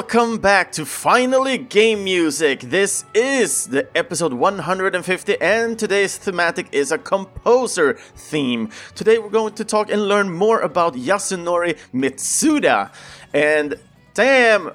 welcome 0.00 0.38
back 0.38 0.72
to 0.72 0.86
Finally 0.86 1.58
Game 1.58 2.02
Music. 2.04 2.60
This 2.60 3.04
is 3.12 3.66
the 3.66 3.86
episode 3.94 4.32
150, 4.32 5.38
and 5.42 5.78
today's 5.78 6.16
thematic 6.16 6.68
is 6.72 6.90
a 6.90 6.96
composer 6.96 7.98
theme. 8.16 8.70
Today 8.94 9.18
we're 9.18 9.28
going 9.28 9.52
to 9.56 9.62
talk 9.62 9.90
and 9.90 10.08
learn 10.08 10.32
more 10.32 10.60
about 10.60 10.94
Yasunori 10.94 11.76
Mitsuda. 11.92 12.90
And 13.34 13.74
damn, 14.14 14.70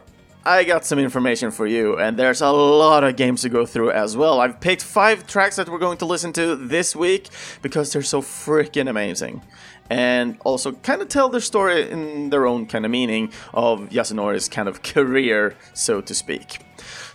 I 0.45 0.63
got 0.63 0.85
some 0.85 0.99
information 0.99 1.49
for 1.49 1.65
you, 1.65 1.97
and 1.97 2.17
there's 2.17 2.41
a 2.41 2.51
lot 2.51 3.03
of 3.03 3.15
games 3.15 3.41
to 3.41 3.49
go 3.49 3.65
through 3.65 3.89
as 3.89 4.15
well. 4.15 4.39
I've 4.39 4.61
picked 4.61 4.83
five 4.83 5.25
tracks 5.25 5.55
that 5.55 5.67
we're 5.67 5.79
going 5.79 5.97
to 5.97 6.05
listen 6.05 6.33
to 6.33 6.55
this 6.55 6.95
week 6.95 7.29
because 7.63 7.91
they're 7.91 8.03
so 8.03 8.21
freaking 8.21 8.87
amazing. 8.87 9.41
And 9.89 10.37
also 10.43 10.71
kind 10.71 11.01
of 11.01 11.09
tell 11.09 11.29
their 11.29 11.41
story 11.41 11.89
in 11.89 12.29
their 12.31 12.47
own 12.47 12.65
kind 12.65 12.85
of 12.85 12.91
meaning 12.91 13.31
of 13.53 13.89
Yasunori's 13.89 14.49
kind 14.49 14.67
of 14.67 14.81
career, 14.81 15.55
so 15.73 16.01
to 16.01 16.15
speak. 16.15 16.59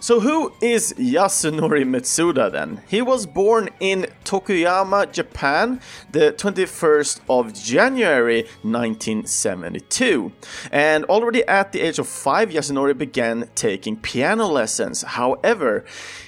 So, 0.01 0.21
who 0.21 0.53
is 0.63 0.95
Yasunori 0.95 1.85
Mitsuda 1.85 2.51
then? 2.51 2.81
He 2.89 3.03
was 3.03 3.27
born 3.27 3.69
in 3.81 4.07
Tokuyama, 4.25 5.13
Japan, 5.13 5.81
the 6.11 6.33
21st 6.33 7.21
of 7.29 7.53
January 7.53 8.45
1972. 8.63 10.33
And 10.73 11.05
already 11.05 11.45
at 11.45 11.73
the 11.73 11.81
age 11.81 11.99
of 11.99 12.09
5, 12.09 12.51
Yasunori 12.51 12.97
began 12.97 13.51
taking 13.55 13.97
piano 13.97 14.47
lessons. 14.47 15.03
However, 15.03 15.85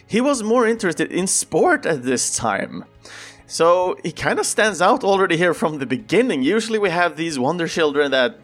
he 0.07 0.21
was 0.21 0.43
more 0.43 0.67
interested 0.67 1.11
in 1.11 1.27
sport 1.27 1.87
at 1.87 2.03
this 2.03 2.37
time. 2.37 2.85
So 3.53 3.99
he 4.03 4.13
kind 4.13 4.39
of 4.39 4.47
stands 4.47 4.81
out 4.81 5.05
already 5.05 5.37
here 5.37 5.53
from 5.53 5.79
the 5.79 5.85
beginning. 5.85 6.43
Usually 6.43 6.79
we 6.79 6.89
have 6.89 7.19
these 7.19 7.39
wonder 7.39 7.69
children 7.69 8.11
that 8.11 8.39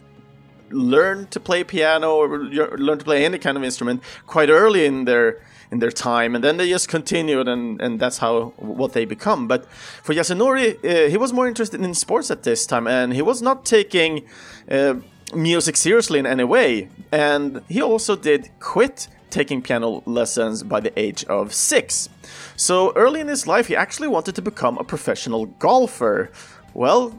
learn 0.68 1.28
to 1.28 1.40
play 1.40 1.64
piano 1.64 2.14
or 2.16 2.28
learn 2.28 2.98
to 2.98 3.04
play 3.06 3.24
any 3.24 3.38
kind 3.38 3.56
of 3.56 3.64
instrument 3.64 4.02
quite 4.26 4.50
early 4.50 4.84
in 4.84 5.06
their 5.06 5.40
in 5.70 5.78
their 5.78 5.90
time 5.90 6.34
and 6.34 6.44
then 6.44 6.58
they 6.58 6.68
just 6.68 6.88
continued 6.88 7.48
and 7.48 7.80
and 7.80 7.98
that's 7.98 8.18
how 8.18 8.52
what 8.58 8.92
they 8.92 9.06
become. 9.06 9.48
But 9.48 9.64
for 10.02 10.12
Yasunori 10.12 10.68
uh, 10.84 11.08
he 11.08 11.16
was 11.16 11.32
more 11.32 11.48
interested 11.48 11.80
in 11.80 11.94
sports 11.94 12.30
at 12.30 12.42
this 12.42 12.66
time 12.66 12.86
and 12.86 13.14
he 13.14 13.22
was 13.22 13.40
not 13.40 13.64
taking 13.64 14.26
uh, 14.70 14.96
music 15.32 15.78
seriously 15.78 16.18
in 16.18 16.26
any 16.26 16.44
way. 16.44 16.90
And 17.10 17.62
he 17.66 17.80
also 17.80 18.14
did 18.14 18.50
quit 18.60 19.08
taking 19.30 19.62
piano 19.62 20.02
lessons 20.04 20.62
by 20.62 20.80
the 20.80 20.92
age 20.98 21.24
of 21.24 21.54
6 21.54 22.10
so 22.58 22.92
early 22.94 23.20
in 23.20 23.28
his 23.28 23.46
life 23.46 23.68
he 23.68 23.74
actually 23.74 24.08
wanted 24.08 24.34
to 24.34 24.42
become 24.42 24.76
a 24.76 24.84
professional 24.84 25.46
golfer 25.46 26.30
well 26.74 27.14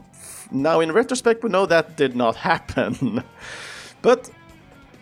now, 0.52 0.80
in 0.80 0.92
retrospect, 0.92 1.42
we 1.42 1.50
know 1.50 1.66
that 1.66 1.96
did 1.96 2.16
not 2.16 2.36
happen. 2.50 3.22
but 4.02 4.30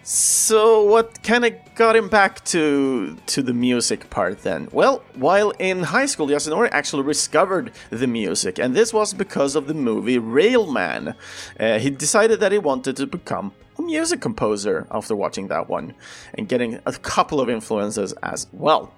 so 0.03 0.84
what 0.84 1.22
kind 1.22 1.44
of 1.44 1.53
got 1.75 1.94
him 1.94 2.09
back 2.09 2.42
to 2.47 3.16
to 3.27 3.42
the 3.42 3.53
music 3.53 4.09
part 4.09 4.42
then? 4.42 4.69
Well, 4.72 5.03
while 5.14 5.50
in 5.59 5.83
high 5.83 6.06
school, 6.06 6.28
Yasunori 6.28 6.70
actually 6.72 7.05
discovered 7.05 7.72
the 7.91 8.06
music, 8.06 8.59
and 8.59 8.75
this 8.75 8.92
was 8.92 9.12
because 9.12 9.55
of 9.55 9.66
the 9.66 9.75
movie 9.75 10.19
Railman. 10.19 11.14
Uh, 11.61 11.78
he 11.78 11.91
decided 11.91 12.41
that 12.41 12.53
he 12.53 12.59
wanted 12.59 12.97
to 12.97 13.06
become 13.06 13.53
a 13.78 13.82
music 13.82 14.21
composer 14.21 14.87
after 14.91 15.15
watching 15.15 15.48
that 15.48 15.69
one, 15.69 15.94
and 16.34 16.48
getting 16.48 16.81
a 16.87 16.93
couple 16.93 17.41
of 17.41 17.50
influences 17.50 18.15
as 18.22 18.47
well. 18.53 18.93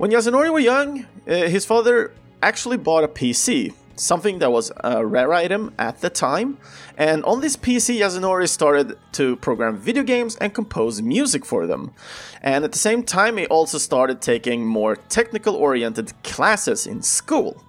When 0.00 0.10
Yasunori 0.10 0.50
was 0.50 0.64
young, 0.64 1.04
uh, 1.28 1.34
his 1.48 1.66
father 1.66 2.14
actually 2.42 2.78
bought 2.78 3.04
a 3.04 3.08
PC 3.08 3.74
something 3.96 4.38
that 4.38 4.50
was 4.50 4.72
a 4.82 5.04
rare 5.04 5.34
item 5.34 5.74
at 5.78 6.00
the 6.00 6.08
time. 6.08 6.56
And 6.96 7.22
on 7.26 7.42
this 7.42 7.54
PC, 7.54 7.98
Yasunori 7.98 8.48
started 8.48 8.96
to 9.12 9.36
program 9.36 9.76
video 9.76 10.02
games 10.02 10.36
and 10.36 10.54
compose 10.54 11.02
music 11.02 11.44
for 11.44 11.66
them. 11.66 11.92
And 12.40 12.64
at 12.64 12.72
the 12.72 12.78
same 12.78 13.02
time, 13.02 13.36
he 13.36 13.46
also 13.48 13.76
started 13.76 14.22
taking 14.22 14.64
more 14.64 14.96
technical 14.96 15.54
oriented 15.54 16.14
classes 16.22 16.86
in 16.86 17.02
school. 17.02 17.62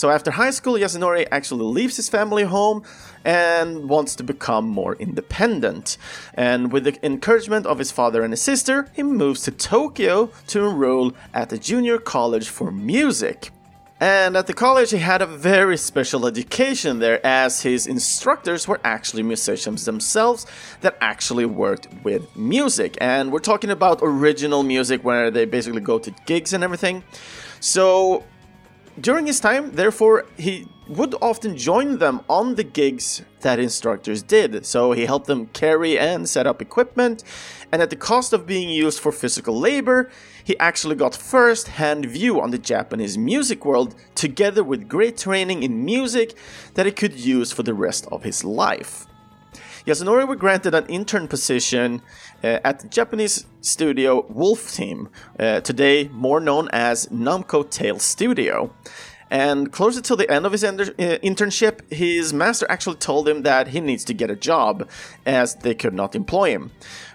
So 0.00 0.08
after 0.08 0.30
high 0.30 0.50
school, 0.50 0.76
Yasunori 0.78 1.28
actually 1.30 1.66
leaves 1.66 1.96
his 1.96 2.08
family 2.08 2.44
home 2.44 2.84
and 3.22 3.86
wants 3.86 4.14
to 4.16 4.22
become 4.22 4.66
more 4.66 4.94
independent. 4.94 5.98
And 6.32 6.72
with 6.72 6.84
the 6.84 6.96
encouragement 7.04 7.66
of 7.66 7.78
his 7.78 7.90
father 7.90 8.22
and 8.22 8.32
his 8.32 8.40
sister, 8.40 8.88
he 8.94 9.02
moves 9.02 9.42
to 9.42 9.50
Tokyo 9.50 10.30
to 10.46 10.64
enroll 10.64 11.12
at 11.34 11.52
a 11.52 11.58
junior 11.58 11.98
college 11.98 12.48
for 12.48 12.70
music. 12.70 13.50
And 14.00 14.38
at 14.38 14.46
the 14.46 14.54
college, 14.54 14.90
he 14.90 14.96
had 14.96 15.20
a 15.20 15.26
very 15.26 15.76
special 15.76 16.26
education 16.26 17.00
there, 17.00 17.20
as 17.22 17.60
his 17.60 17.86
instructors 17.86 18.66
were 18.66 18.80
actually 18.82 19.22
musicians 19.22 19.84
themselves 19.84 20.46
that 20.80 20.96
actually 21.02 21.44
worked 21.44 21.88
with 22.02 22.34
music. 22.34 22.96
And 23.02 23.30
we're 23.30 23.40
talking 23.40 23.68
about 23.68 23.98
original 24.00 24.62
music 24.62 25.04
where 25.04 25.30
they 25.30 25.44
basically 25.44 25.82
go 25.82 25.98
to 25.98 26.10
gigs 26.24 26.54
and 26.54 26.64
everything. 26.64 27.04
So 27.60 28.24
during 28.98 29.26
his 29.26 29.40
time, 29.40 29.72
therefore, 29.72 30.26
he 30.36 30.66
would 30.88 31.14
often 31.22 31.56
join 31.56 31.98
them 31.98 32.20
on 32.28 32.56
the 32.56 32.64
gigs 32.64 33.22
that 33.40 33.60
instructors 33.60 34.22
did. 34.22 34.66
So 34.66 34.92
he 34.92 35.06
helped 35.06 35.26
them 35.26 35.46
carry 35.46 35.98
and 35.98 36.28
set 36.28 36.46
up 36.46 36.60
equipment, 36.60 37.22
and 37.70 37.80
at 37.80 37.90
the 37.90 37.96
cost 37.96 38.32
of 38.32 38.46
being 38.46 38.68
used 38.68 38.98
for 38.98 39.12
physical 39.12 39.58
labor, 39.58 40.10
he 40.42 40.58
actually 40.58 40.96
got 40.96 41.14
first 41.14 41.68
hand 41.68 42.06
view 42.06 42.40
on 42.40 42.50
the 42.50 42.58
Japanese 42.58 43.16
music 43.16 43.64
world, 43.64 43.94
together 44.14 44.64
with 44.64 44.88
great 44.88 45.16
training 45.16 45.62
in 45.62 45.84
music 45.84 46.36
that 46.74 46.86
he 46.86 46.92
could 46.92 47.14
use 47.14 47.52
for 47.52 47.62
the 47.62 47.74
rest 47.74 48.06
of 48.10 48.24
his 48.24 48.42
life. 48.42 49.06
Yasunori 49.86 50.28
was 50.28 50.38
granted 50.38 50.74
an 50.74 50.86
intern 50.86 51.26
position 51.26 52.02
uh, 52.44 52.58
at 52.64 52.80
the 52.80 52.88
Japanese 52.88 53.46
studio 53.62 54.26
Wolf 54.28 54.74
Team, 54.74 55.08
uh, 55.38 55.60
today 55.60 56.08
more 56.08 56.40
known 56.40 56.68
as 56.72 57.06
Namco 57.06 57.68
Tale 57.68 57.98
Studio. 57.98 58.74
And 59.30 59.70
closer 59.72 60.02
to 60.02 60.16
the 60.16 60.28
end 60.30 60.44
of 60.44 60.52
his 60.52 60.64
uh, 60.64 60.72
internship, 60.72 61.90
his 61.90 62.32
master 62.34 62.66
actually 62.68 62.96
told 62.96 63.28
him 63.28 63.42
that 63.42 63.68
he 63.68 63.80
needs 63.80 64.04
to 64.06 64.14
get 64.14 64.28
a 64.28 64.36
job, 64.36 64.88
as 65.24 65.54
they 65.54 65.74
could 65.74 65.94
not 65.94 66.14
employ 66.14 66.50
him. 66.50 66.72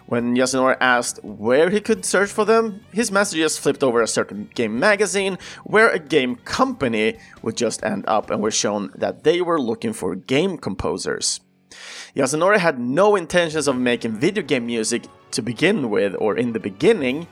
When 0.08 0.36
Yasunori 0.36 0.78
asked 0.80 1.24
where 1.24 1.70
he 1.70 1.82
could 1.82 2.06
search 2.06 2.30
for 2.30 2.46
them, 2.46 2.86
his 2.92 3.12
master 3.12 3.38
just 3.38 3.60
flipped 3.60 3.84
over 3.84 4.02
a 4.02 4.08
certain 4.08 4.50
game 4.56 4.80
magazine 4.80 5.38
where 5.66 5.90
a 5.90 6.00
game 6.00 6.38
company 6.38 7.18
would 7.42 7.58
just 7.58 7.84
end 7.84 8.06
up 8.08 8.30
and 8.30 8.42
were 8.42 8.52
shown 8.52 8.92
that 8.96 9.24
they 9.24 9.42
were 9.42 9.60
looking 9.60 9.94
for 9.94 10.16
game 10.16 10.58
composers. 10.58 11.42
Yasunori 12.16 12.58
had 12.60 12.80
no 12.80 13.16
intentions 13.16 13.68
of 13.68 13.76
making 13.76 14.14
video 14.14 14.42
game 14.44 14.66
music 14.66 15.04
to 15.32 15.42
begin 15.42 15.90
with 15.90 16.16
or 16.18 16.38
in 16.38 16.54
the 16.54 16.60
beginning, 16.60 17.28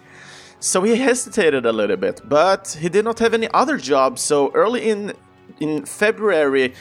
so 0.59 0.81
he 0.83 0.97
hesitated 0.97 1.65
a 1.65 1.71
little 1.71 1.97
bit, 1.97 2.21
but 2.25 2.77
he 2.79 2.89
did 2.89 3.05
not 3.05 3.19
have 3.19 3.33
any 3.33 3.49
other 3.53 3.77
job, 3.77 4.19
so 4.19 4.51
early 4.53 4.89
in 4.89 5.13
in 5.59 5.85
February 5.85 6.73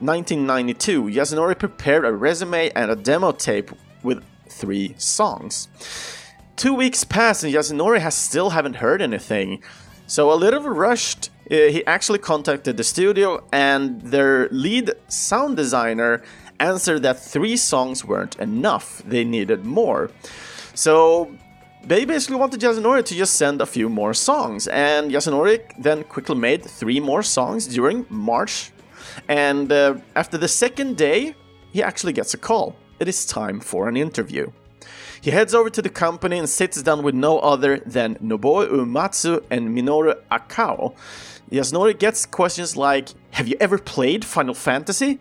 1992, 0.00 1.04
Yasunori 1.04 1.58
prepared 1.58 2.04
a 2.04 2.12
resume 2.12 2.70
and 2.76 2.90
a 2.90 2.96
demo 2.96 3.32
tape 3.32 3.72
with 4.02 4.22
three 4.48 4.94
songs. 4.98 5.68
Two 6.56 6.74
weeks 6.74 7.04
pass 7.04 7.42
and 7.42 7.52
Yasunori 7.52 7.98
has 8.00 8.14
still 8.14 8.50
haven't 8.50 8.76
heard 8.76 9.02
anything. 9.02 9.62
So 10.06 10.32
a 10.32 10.34
little 10.34 10.62
rushed, 10.62 11.30
uh, 11.50 11.54
he 11.54 11.84
actually 11.86 12.18
contacted 12.18 12.76
the 12.76 12.84
studio 12.84 13.44
and 13.52 14.00
their 14.02 14.48
lead 14.50 14.92
sound 15.08 15.56
designer 15.56 16.22
answered 16.60 17.02
that 17.02 17.18
three 17.18 17.56
songs 17.56 18.04
weren't 18.04 18.36
enough. 18.36 19.02
They 19.06 19.24
needed 19.24 19.64
more. 19.64 20.10
So 20.74 21.30
they 21.84 22.04
basically 22.04 22.36
wanted 22.36 22.60
Yasunori 22.60 23.04
to 23.04 23.14
just 23.14 23.34
send 23.34 23.60
a 23.60 23.66
few 23.66 23.88
more 23.88 24.14
songs, 24.14 24.68
and 24.68 25.10
Yasunori 25.10 25.60
then 25.78 26.04
quickly 26.04 26.36
made 26.36 26.64
three 26.64 27.00
more 27.00 27.22
songs 27.22 27.66
during 27.66 28.06
March. 28.08 28.72
And 29.28 29.70
uh, 29.72 29.96
after 30.14 30.38
the 30.38 30.48
second 30.48 30.96
day, 30.96 31.34
he 31.72 31.82
actually 31.82 32.12
gets 32.12 32.34
a 32.34 32.38
call 32.38 32.76
it 32.98 33.08
is 33.08 33.24
time 33.24 33.60
for 33.60 33.88
an 33.88 33.96
interview. 33.96 34.50
He 35.20 35.30
heads 35.30 35.54
over 35.54 35.70
to 35.70 35.82
the 35.82 35.88
company 35.88 36.38
and 36.38 36.48
sits 36.48 36.82
down 36.82 37.02
with 37.02 37.14
no 37.14 37.38
other 37.40 37.78
than 37.78 38.16
Nobuo 38.16 38.68
Uematsu 38.68 39.42
and 39.50 39.76
Minoru 39.76 40.14
Akao. 40.30 40.94
Yasunori 41.50 41.98
gets 41.98 42.26
questions 42.26 42.76
like 42.76 43.08
Have 43.32 43.48
you 43.48 43.56
ever 43.60 43.78
played 43.78 44.24
Final 44.24 44.54
Fantasy? 44.54 45.18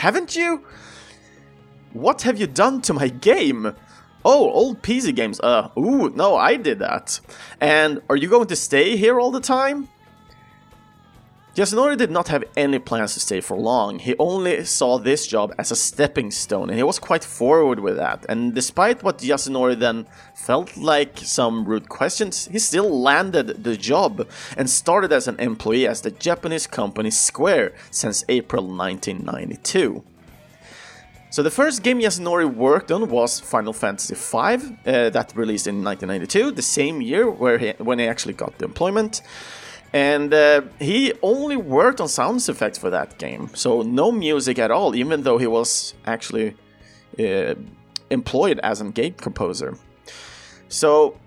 Haven't 0.00 0.34
you? 0.34 0.64
What 1.92 2.22
have 2.22 2.40
you 2.40 2.46
done 2.46 2.80
to 2.82 2.94
my 2.94 3.08
game? 3.08 3.74
Oh, 4.24 4.50
old 4.50 4.80
PC 4.80 5.14
games. 5.14 5.38
Uh, 5.40 5.68
ooh, 5.76 6.08
no, 6.08 6.36
I 6.36 6.56
did 6.56 6.78
that. 6.78 7.20
And 7.60 8.00
are 8.08 8.16
you 8.16 8.26
going 8.26 8.46
to 8.46 8.56
stay 8.56 8.96
here 8.96 9.20
all 9.20 9.30
the 9.30 9.40
time? 9.40 9.90
Yasunori 11.56 11.96
did 11.96 12.12
not 12.12 12.28
have 12.28 12.44
any 12.56 12.78
plans 12.78 13.14
to 13.14 13.20
stay 13.20 13.40
for 13.40 13.56
long, 13.56 13.98
he 13.98 14.14
only 14.20 14.64
saw 14.64 14.98
this 14.98 15.26
job 15.26 15.52
as 15.58 15.72
a 15.72 15.76
stepping 15.76 16.30
stone 16.30 16.70
and 16.70 16.78
he 16.78 16.84
was 16.84 17.00
quite 17.00 17.24
forward 17.24 17.80
with 17.80 17.96
that. 17.96 18.24
And 18.28 18.54
despite 18.54 19.02
what 19.02 19.18
Yasunori 19.18 19.76
then 19.76 20.06
felt 20.36 20.76
like 20.76 21.18
some 21.18 21.64
rude 21.64 21.88
questions, 21.88 22.46
he 22.46 22.60
still 22.60 22.88
landed 22.88 23.64
the 23.64 23.76
job 23.76 24.28
and 24.56 24.70
started 24.70 25.12
as 25.12 25.26
an 25.26 25.40
employee 25.40 25.88
at 25.88 25.96
the 25.98 26.12
Japanese 26.12 26.68
company 26.68 27.10
Square 27.10 27.72
since 27.90 28.24
April 28.28 28.62
1992. 28.68 30.04
So 31.30 31.42
the 31.42 31.50
first 31.50 31.82
game 31.82 32.00
Yasunori 32.00 32.52
worked 32.52 32.92
on 32.92 33.08
was 33.08 33.40
Final 33.40 33.72
Fantasy 33.72 34.14
V, 34.14 34.76
uh, 34.86 35.10
that 35.10 35.32
released 35.34 35.66
in 35.66 35.82
1992, 35.82 36.52
the 36.52 36.62
same 36.62 37.00
year 37.00 37.28
where 37.28 37.58
he, 37.58 37.70
when 37.78 37.98
he 37.98 38.06
actually 38.06 38.34
got 38.34 38.56
the 38.58 38.66
employment. 38.66 39.22
And 39.92 40.32
uh, 40.32 40.62
he 40.78 41.12
only 41.20 41.56
worked 41.56 42.00
on 42.00 42.08
sound 42.08 42.48
effects 42.48 42.78
for 42.78 42.90
that 42.90 43.18
game, 43.18 43.50
so 43.54 43.82
no 43.82 44.12
music 44.12 44.58
at 44.58 44.70
all, 44.70 44.94
even 44.94 45.22
though 45.22 45.38
he 45.38 45.48
was 45.48 45.94
actually 46.06 46.54
uh, 47.18 47.54
employed 48.08 48.60
as 48.62 48.80
a 48.80 48.84
game 48.84 49.14
composer. 49.14 49.76
So 50.68 51.18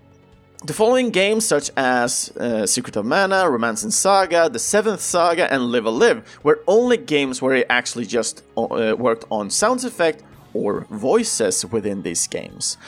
the 0.64 0.72
following 0.72 1.10
games, 1.10 1.44
such 1.44 1.70
as 1.76 2.34
uh, 2.38 2.64
Secret 2.64 2.96
of 2.96 3.04
Mana, 3.04 3.50
Romancing 3.50 3.90
Saga, 3.90 4.48
The 4.48 4.58
Seventh 4.58 5.02
Saga, 5.02 5.52
and 5.52 5.64
Live 5.64 5.84
a 5.84 5.90
Live, 5.90 6.38
were 6.42 6.62
only 6.66 6.96
games 6.96 7.42
where 7.42 7.56
he 7.56 7.64
actually 7.68 8.06
just 8.06 8.42
uh, 8.56 8.94
worked 8.98 9.26
on 9.30 9.50
sound 9.50 9.84
effect 9.84 10.22
or 10.54 10.86
voices 10.90 11.66
within 11.66 12.00
these 12.00 12.26
games. 12.26 12.78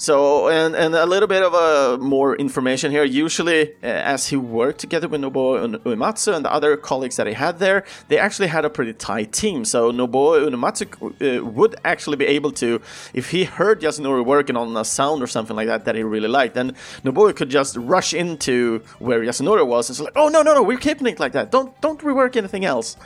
So, 0.00 0.48
and, 0.48 0.74
and 0.74 0.94
a 0.94 1.04
little 1.04 1.28
bit 1.28 1.42
of 1.42 1.52
uh, 1.52 1.98
more 2.02 2.34
information 2.34 2.90
here. 2.90 3.04
Usually, 3.04 3.74
uh, 3.82 3.86
as 3.86 4.28
he 4.28 4.36
worked 4.36 4.78
together 4.80 5.08
with 5.08 5.20
Nobuo 5.20 5.76
Uematsu 5.76 6.34
and 6.34 6.42
the 6.42 6.50
other 6.50 6.78
colleagues 6.78 7.16
that 7.16 7.26
he 7.26 7.34
had 7.34 7.58
there, 7.58 7.84
they 8.08 8.16
actually 8.16 8.48
had 8.48 8.64
a 8.64 8.70
pretty 8.70 8.94
tight 8.94 9.30
team. 9.30 9.66
So, 9.66 9.92
Nobuo 9.92 10.48
Uematsu 10.48 10.86
uh, 10.86 11.44
would 11.44 11.76
actually 11.84 12.16
be 12.16 12.24
able 12.24 12.50
to, 12.52 12.80
if 13.12 13.28
he 13.28 13.44
heard 13.44 13.82
Yasunori 13.82 14.24
working 14.24 14.56
on 14.56 14.74
a 14.74 14.86
sound 14.86 15.22
or 15.22 15.26
something 15.26 15.54
like 15.54 15.66
that 15.66 15.84
that 15.84 15.94
he 15.94 16.02
really 16.02 16.28
liked, 16.28 16.54
then 16.54 16.72
Nobuo 17.04 17.36
could 17.36 17.50
just 17.50 17.76
rush 17.76 18.14
into 18.14 18.82
where 19.00 19.20
Yasunori 19.20 19.66
was 19.66 19.90
and 19.90 19.96
say, 19.98 20.04
like, 20.04 20.16
"Oh 20.16 20.28
no, 20.30 20.40
no, 20.40 20.54
no, 20.54 20.62
we're 20.62 20.78
keeping 20.78 21.08
it 21.08 21.20
like 21.20 21.32
that. 21.32 21.50
Don't 21.50 21.78
don't 21.82 22.00
rework 22.00 22.36
anything 22.36 22.64
else." 22.64 22.96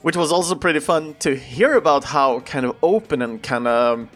Which 0.00 0.16
was 0.16 0.32
also 0.32 0.54
pretty 0.54 0.80
fun 0.80 1.14
to 1.18 1.36
hear 1.36 1.74
about 1.74 2.04
how 2.04 2.40
kind 2.40 2.64
of 2.64 2.74
open 2.82 3.20
and 3.20 3.42
kind 3.42 3.66
of 3.66 4.08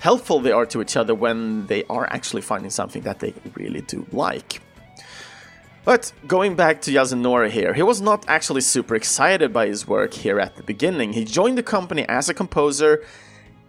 helpful 0.00 0.40
they 0.40 0.52
are 0.52 0.66
to 0.66 0.80
each 0.80 0.96
other 0.96 1.14
when 1.14 1.66
they 1.66 1.84
are 1.84 2.06
actually 2.10 2.42
finding 2.42 2.70
something 2.70 3.02
that 3.02 3.20
they 3.20 3.34
really 3.54 3.80
do 3.82 4.06
like. 4.12 4.60
But 5.84 6.12
going 6.26 6.56
back 6.56 6.82
to 6.82 6.90
Yasunori 6.90 7.50
here, 7.50 7.72
he 7.72 7.82
was 7.82 8.00
not 8.00 8.24
actually 8.26 8.62
super 8.62 8.96
excited 8.96 9.52
by 9.52 9.68
his 9.68 9.86
work 9.86 10.14
here 10.14 10.40
at 10.40 10.56
the 10.56 10.64
beginning. 10.64 11.12
He 11.12 11.24
joined 11.24 11.56
the 11.56 11.62
company 11.62 12.04
as 12.08 12.28
a 12.28 12.34
composer 12.34 13.04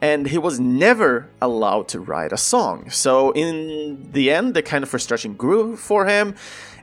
and 0.02 0.28
he 0.28 0.38
was 0.38 0.60
never 0.60 1.30
allowed 1.42 1.88
to 1.90 2.00
write 2.00 2.32
a 2.32 2.38
song. 2.38 2.90
So 2.90 3.32
in 3.32 4.12
the 4.12 4.32
end, 4.32 4.54
the 4.54 4.62
kind 4.62 4.84
of 4.84 4.90
frustration 4.90 5.34
grew 5.34 5.76
for 5.76 6.06
him, 6.06 6.36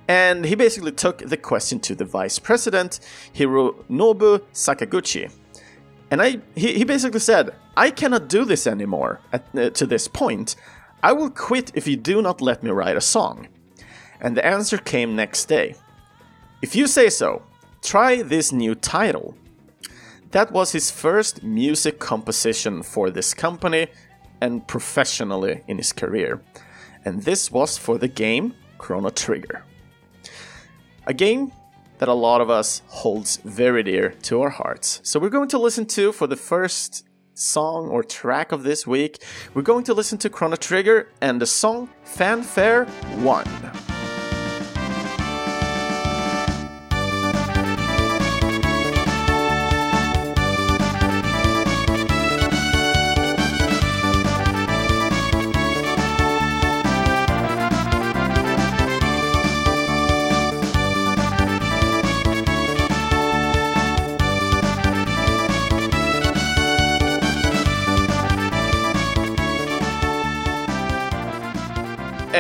and 0.09 0.45
he 0.45 0.55
basically 0.55 0.93
took 0.93 1.19
the 1.19 1.37
question 1.37 1.81
to 1.81 1.95
the 1.95 2.05
vice 2.05 2.39
president, 2.39 3.01
Hironobu 3.35 4.43
Sakaguchi. 4.53 5.31
And 6.15 6.23
I, 6.23 6.39
he, 6.55 6.75
he 6.75 6.85
basically 6.85 7.19
said, 7.19 7.57
I 7.77 7.91
cannot 7.91 8.29
do 8.29 8.45
this 8.45 8.69
anymore 8.69 9.19
at, 9.33 9.45
uh, 9.53 9.71
to 9.71 9.85
this 9.85 10.07
point. 10.07 10.55
I 11.03 11.11
will 11.11 11.29
quit 11.29 11.73
if 11.75 11.89
you 11.89 11.97
do 11.97 12.23
not 12.23 12.41
let 12.41 12.63
me 12.63 12.71
write 12.71 12.97
a 12.97 13.01
song. 13.01 13.49
And 14.21 14.37
the 14.37 14.47
answer 14.47 14.79
came 14.79 15.17
next 15.17 15.47
day. 15.47 15.75
If 16.63 16.77
you 16.77 16.87
say 16.87 17.11
so, 17.11 17.43
try 17.83 18.23
this 18.23 18.53
new 18.53 18.77
title. 18.77 19.35
That 20.31 20.53
was 20.53 20.71
his 20.71 20.89
first 20.89 21.43
music 21.43 21.99
composition 21.99 22.85
for 22.85 23.11
this 23.11 23.35
company 23.35 23.89
and 24.41 24.65
professionally 24.69 25.65
in 25.67 25.79
his 25.79 25.93
career. 25.93 26.41
And 27.05 27.25
this 27.25 27.51
was 27.51 27.77
for 27.77 27.99
the 27.99 28.07
game 28.07 28.55
Chrono 28.79 29.11
Trigger. 29.11 29.65
A 31.09 31.13
game 31.13 31.51
that 31.99 32.09
a 32.09 32.15
lot 32.15 32.41
of 32.41 32.51
us 32.51 32.83
holds 32.87 33.37
very 33.45 33.83
dear 33.83 34.11
to 34.23 34.43
our 34.43 34.51
hearts. 34.51 35.01
So 35.03 35.21
we're 35.21 35.31
going 35.31 35.49
to 35.49 35.59
listen 35.59 35.87
to 35.87 36.13
for 36.13 36.27
the 36.27 36.37
first 36.37 37.05
song 37.35 37.89
or 37.89 38.03
track 38.03 38.53
of 38.53 38.63
this 38.63 38.87
week, 38.87 39.23
we're 39.55 39.63
going 39.63 39.85
to 39.85 39.95
listen 39.95 40.19
to 40.19 40.31
Chrono 40.31 40.57
Trigger 40.57 41.09
and 41.21 41.41
the 41.41 41.47
song 41.47 41.89
Fanfare 42.05 42.85
1. 42.87 43.84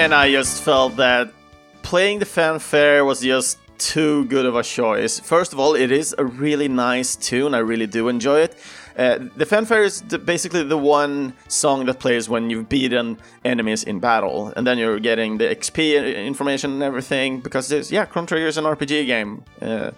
And 0.04 0.12
I 0.12 0.30
just 0.30 0.62
felt 0.62 0.96
that 0.96 1.32
playing 1.82 2.18
the 2.18 2.26
fanfare 2.26 3.06
was 3.06 3.22
just 3.22 3.58
too 3.78 4.26
good 4.26 4.44
of 4.44 4.54
a 4.54 4.62
choice. 4.62 5.18
First 5.18 5.54
of 5.54 5.58
all, 5.58 5.74
it 5.74 5.90
is 5.90 6.14
a 6.18 6.26
really 6.26 6.68
nice 6.68 7.16
tune. 7.16 7.54
I 7.54 7.60
really 7.60 7.86
do 7.86 8.08
enjoy 8.08 8.40
it. 8.40 8.54
Uh, 8.98 9.20
the 9.34 9.46
fanfare 9.46 9.82
is 9.82 10.02
the, 10.02 10.18
basically 10.18 10.62
the 10.62 10.76
one 10.76 11.32
song 11.48 11.86
that 11.86 12.00
plays 12.00 12.28
when 12.28 12.50
you've 12.50 12.68
beaten 12.68 13.16
enemies 13.46 13.82
in 13.82 13.98
battle, 13.98 14.52
and 14.54 14.66
then 14.66 14.76
you're 14.76 15.00
getting 15.00 15.38
the 15.38 15.44
XP 15.44 16.26
information 16.26 16.72
and 16.72 16.82
everything. 16.82 17.40
Because 17.40 17.68
there's 17.68 17.90
yeah, 17.90 18.04
Chrono 18.04 18.26
Trigger 18.26 18.46
is 18.46 18.58
an 18.58 18.64
RPG 18.64 19.06
game. 19.06 19.42
Uh, 19.62 19.92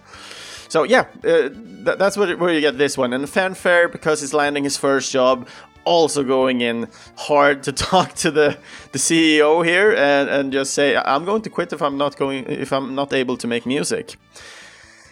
so 0.69 0.83
yeah, 0.83 1.05
uh, 1.25 1.49
th- 1.49 1.97
that's 1.97 2.15
where, 2.15 2.37
where 2.37 2.53
you 2.53 2.61
get 2.61 2.77
this 2.77 2.97
one. 2.97 3.11
And 3.11 3.29
fanfare 3.29 3.89
because 3.89 4.21
he's 4.21 4.33
landing 4.33 4.63
his 4.63 4.77
first 4.77 5.11
job 5.11 5.49
also 5.87 6.23
going 6.23 6.61
in 6.61 6.87
hard 7.17 7.63
to 7.63 7.71
talk 7.89 8.13
to 8.15 8.31
the 8.31 8.57
the 8.91 8.99
CEO 8.99 9.65
here 9.65 9.91
and, 9.95 10.29
and 10.29 10.53
just 10.53 10.73
say 10.73 10.95
I'm 10.95 11.25
going 11.25 11.41
to 11.43 11.49
quit 11.49 11.73
if 11.73 11.81
I'm 11.81 11.97
not 11.97 12.17
going 12.17 12.45
if 12.47 12.71
I'm 12.71 12.95
not 12.95 13.13
able 13.13 13.37
to 13.37 13.47
make 13.47 13.65
music. 13.65 14.17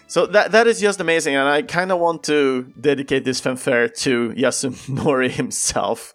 So 0.08 0.28
that 0.28 0.52
that 0.52 0.68
is 0.68 0.80
just 0.80 1.00
amazing, 1.00 1.36
and 1.36 1.48
I 1.48 1.64
kind 1.64 1.92
of 1.92 2.00
want 2.00 2.24
to 2.24 2.72
dedicate 2.80 3.26
this 3.26 3.40
fanfare 3.40 3.90
to 4.06 4.34
Yasunori 4.38 5.32
himself 5.42 6.14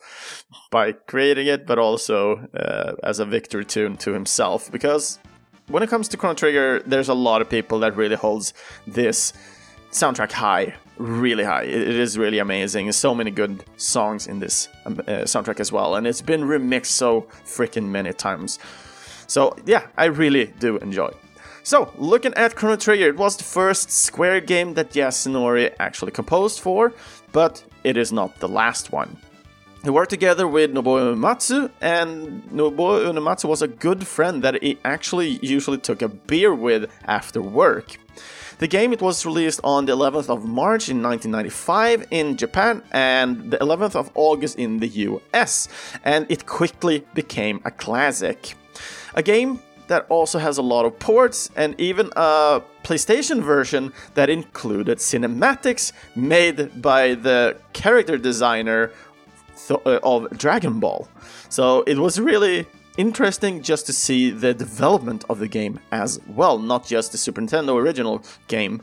by 0.70 0.92
creating 0.92 1.48
it, 1.48 1.66
but 1.66 1.78
also 1.78 2.48
uh, 2.54 2.92
as 3.02 3.18
a 3.18 3.24
victory 3.24 3.64
tune 3.64 3.96
to 3.98 4.12
himself. 4.12 4.70
Because 4.70 5.18
when 5.66 5.82
it 5.82 5.90
comes 5.90 6.08
to 6.08 6.16
Chrono 6.16 6.34
Trigger, 6.34 6.82
there's 6.86 7.08
a 7.08 7.14
lot 7.14 7.42
of 7.42 7.48
people 7.48 7.80
that 7.80 7.96
really 7.96 8.16
holds 8.16 8.54
this 8.86 9.32
soundtrack 9.90 10.32
high 10.32 10.74
really 11.00 11.44
high. 11.44 11.62
It, 11.62 11.88
it 11.88 11.98
is 11.98 12.18
really 12.18 12.38
amazing. 12.38 12.92
So 12.92 13.14
many 13.14 13.30
good 13.30 13.64
songs 13.76 14.26
in 14.26 14.38
this 14.38 14.68
um, 14.84 15.00
uh, 15.00 15.24
soundtrack 15.24 15.58
as 15.58 15.72
well, 15.72 15.96
and 15.96 16.06
it's 16.06 16.20
been 16.20 16.42
remixed 16.42 16.86
so 16.86 17.22
freaking 17.44 17.88
many 17.88 18.12
times. 18.12 18.58
So 19.26 19.56
yeah, 19.64 19.86
I 19.96 20.06
really 20.06 20.46
do 20.58 20.76
enjoy. 20.78 21.10
So, 21.62 21.92
looking 21.98 22.32
at 22.34 22.56
Chrono 22.56 22.76
Trigger, 22.76 23.08
it 23.08 23.16
was 23.16 23.36
the 23.36 23.44
first 23.44 23.90
Square 23.90 24.40
game 24.42 24.74
that 24.74 24.92
Yasunori 24.92 25.74
actually 25.78 26.10
composed 26.10 26.58
for, 26.60 26.92
but 27.32 27.62
it 27.84 27.98
is 27.98 28.12
not 28.12 28.40
the 28.40 28.48
last 28.48 28.92
one. 28.92 29.18
He 29.84 29.90
worked 29.90 30.10
together 30.10 30.48
with 30.48 30.72
Nobuo 30.72 31.14
Uematsu, 31.14 31.70
and 31.82 32.42
Nobuo 32.44 33.12
Uematsu 33.12 33.44
was 33.44 33.60
a 33.60 33.68
good 33.68 34.06
friend 34.06 34.42
that 34.42 34.62
he 34.62 34.78
actually 34.84 35.38
usually 35.42 35.78
took 35.78 36.00
a 36.00 36.08
beer 36.08 36.54
with 36.54 36.90
after 37.04 37.42
work. 37.42 37.98
The 38.60 38.68
game 38.68 38.92
it 38.92 39.00
was 39.00 39.24
released 39.24 39.60
on 39.64 39.86
the 39.86 39.96
11th 39.96 40.28
of 40.28 40.44
March 40.44 40.90
in 40.90 41.02
1995 41.02 42.08
in 42.10 42.36
Japan 42.36 42.82
and 42.92 43.50
the 43.50 43.56
11th 43.56 43.96
of 43.96 44.10
August 44.14 44.58
in 44.58 44.80
the 44.80 44.88
US, 45.08 45.66
and 46.04 46.26
it 46.28 46.44
quickly 46.44 47.06
became 47.14 47.62
a 47.64 47.70
classic. 47.70 48.54
A 49.14 49.22
game 49.22 49.60
that 49.86 50.04
also 50.10 50.38
has 50.38 50.58
a 50.58 50.62
lot 50.62 50.84
of 50.84 50.98
ports 50.98 51.48
and 51.56 51.74
even 51.80 52.10
a 52.16 52.60
PlayStation 52.84 53.42
version 53.42 53.94
that 54.12 54.28
included 54.28 54.98
cinematics 54.98 55.92
made 56.14 56.82
by 56.82 57.14
the 57.14 57.56
character 57.72 58.18
designer 58.18 58.92
uh, 59.70 60.00
of 60.02 60.28
Dragon 60.36 60.80
Ball. 60.80 61.08
So 61.48 61.80
it 61.86 61.96
was 61.96 62.20
really 62.20 62.66
interesting 63.00 63.62
just 63.62 63.86
to 63.86 63.92
see 63.92 64.30
the 64.30 64.52
development 64.52 65.24
of 65.30 65.38
the 65.38 65.48
game 65.48 65.80
as 65.90 66.20
well, 66.26 66.58
not 66.58 66.86
just 66.86 67.12
the 67.12 67.18
Super 67.18 67.40
Nintendo 67.40 67.80
original 67.80 68.22
game. 68.46 68.82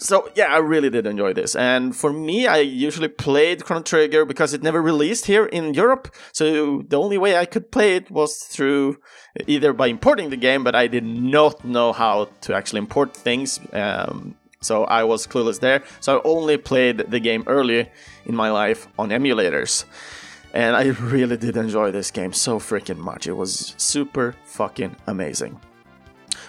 So 0.00 0.30
yeah, 0.36 0.44
I 0.44 0.58
really 0.58 0.90
did 0.90 1.06
enjoy 1.06 1.32
this. 1.32 1.56
And 1.56 1.96
for 1.96 2.12
me, 2.12 2.46
I 2.46 2.58
usually 2.58 3.08
played 3.08 3.64
Chrono 3.64 3.82
Trigger 3.82 4.24
because 4.24 4.54
it 4.54 4.62
never 4.62 4.80
released 4.80 5.26
here 5.26 5.46
in 5.46 5.74
Europe. 5.74 6.14
So 6.32 6.82
the 6.82 6.96
only 6.96 7.18
way 7.18 7.36
I 7.36 7.46
could 7.46 7.72
play 7.72 7.96
it 7.96 8.08
was 8.08 8.36
through 8.36 8.98
either 9.48 9.72
by 9.72 9.88
importing 9.88 10.30
the 10.30 10.36
game, 10.36 10.62
but 10.62 10.76
I 10.76 10.86
did 10.86 11.04
not 11.04 11.64
know 11.64 11.92
how 11.92 12.28
to 12.42 12.54
actually 12.54 12.78
import 12.78 13.16
things. 13.16 13.58
Um, 13.72 14.36
so 14.60 14.84
I 14.84 15.02
was 15.02 15.26
clueless 15.26 15.58
there. 15.58 15.82
So 16.00 16.18
I 16.18 16.22
only 16.24 16.56
played 16.56 16.98
the 16.98 17.20
game 17.20 17.42
early 17.48 17.90
in 18.26 18.36
my 18.36 18.50
life 18.50 18.86
on 18.96 19.08
emulators. 19.10 19.84
And 20.54 20.76
I 20.76 20.84
really 21.14 21.36
did 21.36 21.56
enjoy 21.56 21.90
this 21.90 22.10
game 22.10 22.32
so 22.32 22.58
freaking 22.58 22.98
much. 22.98 23.26
It 23.26 23.34
was 23.34 23.74
super 23.76 24.34
fucking 24.44 24.96
amazing. 25.06 25.60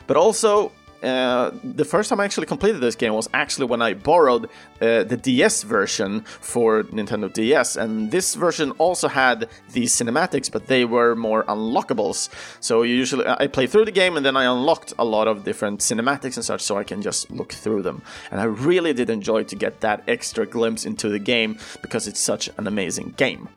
But 0.07 0.17
also, 0.17 0.71
uh, 1.03 1.51
the 1.63 1.85
first 1.85 2.09
time 2.09 2.19
I 2.19 2.25
actually 2.25 2.47
completed 2.47 2.81
this 2.81 2.95
game 2.95 3.13
was 3.13 3.29
actually 3.33 3.67
when 3.67 3.81
I 3.81 3.93
borrowed 3.93 4.45
uh, 4.81 5.03
the 5.03 5.17
DS 5.17 5.63
version 5.63 6.21
for 6.21 6.83
Nintendo 6.83 7.31
DS, 7.31 7.77
and 7.77 8.11
this 8.11 8.35
version 8.35 8.71
also 8.71 9.07
had 9.07 9.47
these 9.71 9.95
cinematics, 9.95 10.51
but 10.51 10.67
they 10.67 10.85
were 10.85 11.15
more 11.15 11.43
unlockables. 11.45 12.29
So 12.59 12.83
usually 12.83 13.25
I 13.25 13.47
play 13.47 13.67
through 13.67 13.85
the 13.85 13.91
game 13.91 14.17
and 14.17 14.25
then 14.25 14.35
I 14.35 14.43
unlocked 14.45 14.93
a 14.99 15.05
lot 15.05 15.27
of 15.27 15.43
different 15.43 15.79
cinematics 15.79 16.35
and 16.35 16.43
such, 16.43 16.61
so 16.61 16.77
I 16.77 16.83
can 16.83 17.01
just 17.01 17.31
look 17.31 17.53
through 17.53 17.83
them. 17.83 18.01
And 18.31 18.41
I 18.41 18.45
really 18.45 18.93
did 18.93 19.09
enjoy 19.09 19.43
to 19.45 19.55
get 19.55 19.79
that 19.81 20.03
extra 20.07 20.45
glimpse 20.45 20.85
into 20.85 21.09
the 21.09 21.19
game 21.19 21.59
because 21.81 22.07
it's 22.07 22.19
such 22.19 22.49
an 22.57 22.67
amazing 22.67 23.13
game. 23.15 23.47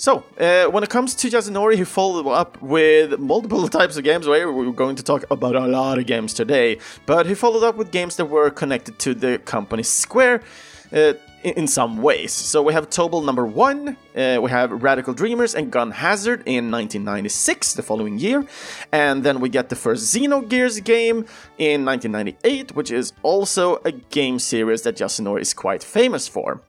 So, 0.00 0.24
uh, 0.38 0.64
when 0.70 0.82
it 0.82 0.88
comes 0.88 1.14
to 1.16 1.28
Yasunori, 1.28 1.76
he 1.76 1.84
followed 1.84 2.26
up 2.26 2.56
with 2.62 3.18
multiple 3.18 3.68
types 3.78 3.98
of 3.98 4.02
games. 4.02 4.26
Where 4.26 4.50
we're 4.50 4.72
going 4.72 4.96
to 4.96 5.02
talk 5.02 5.26
about 5.30 5.54
a 5.54 5.66
lot 5.66 5.98
of 5.98 6.06
games 6.06 6.32
today, 6.32 6.78
but 7.04 7.26
he 7.26 7.34
followed 7.34 7.64
up 7.64 7.76
with 7.76 7.90
games 7.90 8.16
that 8.16 8.24
were 8.24 8.48
connected 8.48 8.98
to 9.00 9.12
the 9.12 9.38
company 9.40 9.82
Square. 9.82 10.40
Uh, 10.92 11.14
in 11.42 11.66
some 11.66 12.02
ways. 12.02 12.32
So 12.32 12.62
we 12.62 12.72
have 12.74 12.90
Tobal 12.90 13.24
number 13.24 13.46
one, 13.46 13.96
uh, 14.14 14.38
we 14.42 14.50
have 14.50 14.82
Radical 14.82 15.14
Dreamers 15.14 15.54
and 15.54 15.70
Gun 15.70 15.90
Hazard 15.90 16.42
in 16.46 16.70
1996, 16.70 17.74
the 17.74 17.82
following 17.82 18.18
year, 18.18 18.44
and 18.92 19.22
then 19.22 19.40
we 19.40 19.48
get 19.48 19.68
the 19.68 19.76
first 19.76 20.14
Xenogears 20.14 20.82
game 20.84 21.24
in 21.58 21.84
1998, 21.84 22.74
which 22.74 22.90
is 22.90 23.12
also 23.22 23.76
a 23.84 23.92
game 23.92 24.38
series 24.38 24.82
that 24.82 24.96
Yasunori 24.96 25.40
is 25.40 25.54
quite 25.54 25.82
famous 25.82 26.28
for. 26.28 26.62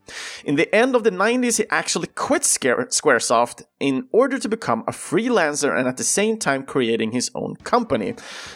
In 0.45 0.55
the 0.55 0.73
end 0.73 0.95
of 0.95 1.03
the 1.03 1.11
90s, 1.11 1.57
he 1.57 1.65
actually 1.69 2.07
quit 2.07 2.43
Squaresoft 2.43 3.63
in 3.79 4.07
order 4.11 4.39
to 4.39 4.47
become 4.47 4.83
a 4.87 4.91
freelancer 4.91 5.77
and 5.77 5.87
at 5.87 5.97
the 5.97 6.03
same 6.03 6.37
time 6.37 6.63
creating 6.63 7.11
his 7.11 7.29
own 7.35 7.55
company, 7.57 8.15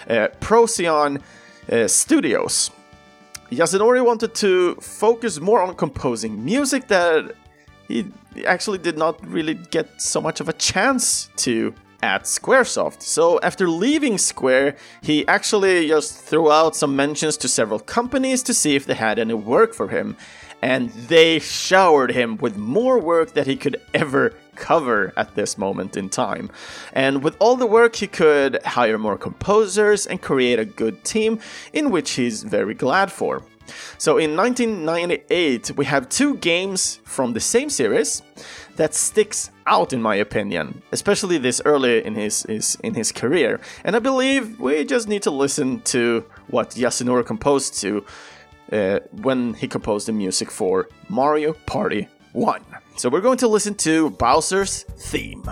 uh, 0.10 0.30
Procyon 0.40 1.22
uh, 1.70 1.88
Studios. 1.88 2.72
Yasunori 3.52 4.04
wanted 4.04 4.34
to 4.36 4.76
focus 4.76 5.40
more 5.40 5.62
on 5.62 5.76
composing 5.76 6.44
music 6.44 6.88
that 6.88 7.36
he 7.88 8.12
actually 8.46 8.80
did 8.80 8.98
not 8.98 9.24
really 9.26 9.54
get 9.54 10.02
so 10.02 10.20
much 10.20 10.40
of 10.40 10.50
a 10.50 10.54
chance 10.54 11.30
to 11.38 11.74
at 12.02 12.24
Squaresoft. 12.24 13.02
So 13.02 13.40
after 13.42 13.68
leaving 13.70 14.18
Square, 14.18 14.78
he 15.02 15.28
actually 15.28 15.88
just 15.88 16.20
threw 16.20 16.52
out 16.52 16.76
some 16.76 16.96
mentions 16.96 17.38
to 17.38 17.48
several 17.48 17.80
companies 17.80 18.44
to 18.44 18.54
see 18.54 18.76
if 18.76 18.86
they 18.86 18.94
had 18.94 19.20
any 19.20 19.34
work 19.34 19.74
for 19.74 19.88
him. 19.88 20.18
And 20.66 20.90
they 20.90 21.38
showered 21.38 22.10
him 22.10 22.38
with 22.38 22.58
more 22.58 23.00
work 23.00 23.34
that 23.34 23.46
he 23.46 23.56
could 23.56 23.80
ever 23.94 24.34
cover 24.56 25.14
at 25.16 25.36
this 25.36 25.60
moment 25.60 25.96
in 25.96 26.10
time. 26.10 26.50
And 26.92 27.22
with 27.22 27.36
all 27.38 27.56
the 27.56 27.68
work, 27.68 27.96
he 27.98 28.08
could 28.08 28.64
hire 28.64 28.98
more 28.98 29.16
composers 29.16 30.08
and 30.08 30.20
create 30.20 30.58
a 30.58 30.66
good 30.66 31.04
team, 31.04 31.40
in 31.72 31.92
which 31.92 32.14
he's 32.14 32.42
very 32.42 32.74
glad 32.74 33.12
for. 33.12 33.44
So 34.00 34.18
in 34.18 34.36
1998, 34.36 35.78
we 35.78 35.86
have 35.86 36.10
two 36.10 36.38
games 36.38 37.00
from 37.04 37.34
the 37.34 37.40
same 37.40 37.70
series 37.70 38.24
that 38.76 38.96
sticks 38.96 39.52
out 39.68 39.94
in 39.94 40.02
my 40.02 40.16
opinion, 40.16 40.82
especially 40.92 41.38
this 41.38 41.62
early 41.64 42.04
in 42.04 42.16
his, 42.16 42.42
his 42.44 42.76
in 42.84 42.96
his 42.96 43.12
career. 43.12 43.60
And 43.84 43.96
I 43.96 44.00
believe 44.00 44.60
we 44.60 44.84
just 44.84 45.08
need 45.08 45.22
to 45.24 45.32
listen 45.32 45.82
to 45.94 46.26
what 46.48 46.72
Yasunori 46.72 47.24
composed 47.24 47.80
to 47.82 48.04
uh, 48.72 49.00
when 49.22 49.54
he 49.54 49.68
composed 49.68 50.08
the 50.08 50.14
music 50.14 50.52
for 50.52 50.90
Mario 51.10 51.54
Party 51.66 52.08
1. 52.34 52.64
So 52.98 53.10
we're 53.10 53.22
going 53.22 53.38
to 53.40 53.48
listen 53.48 53.76
to 53.76 54.10
Bowser's 54.12 54.84
theme. 54.84 55.44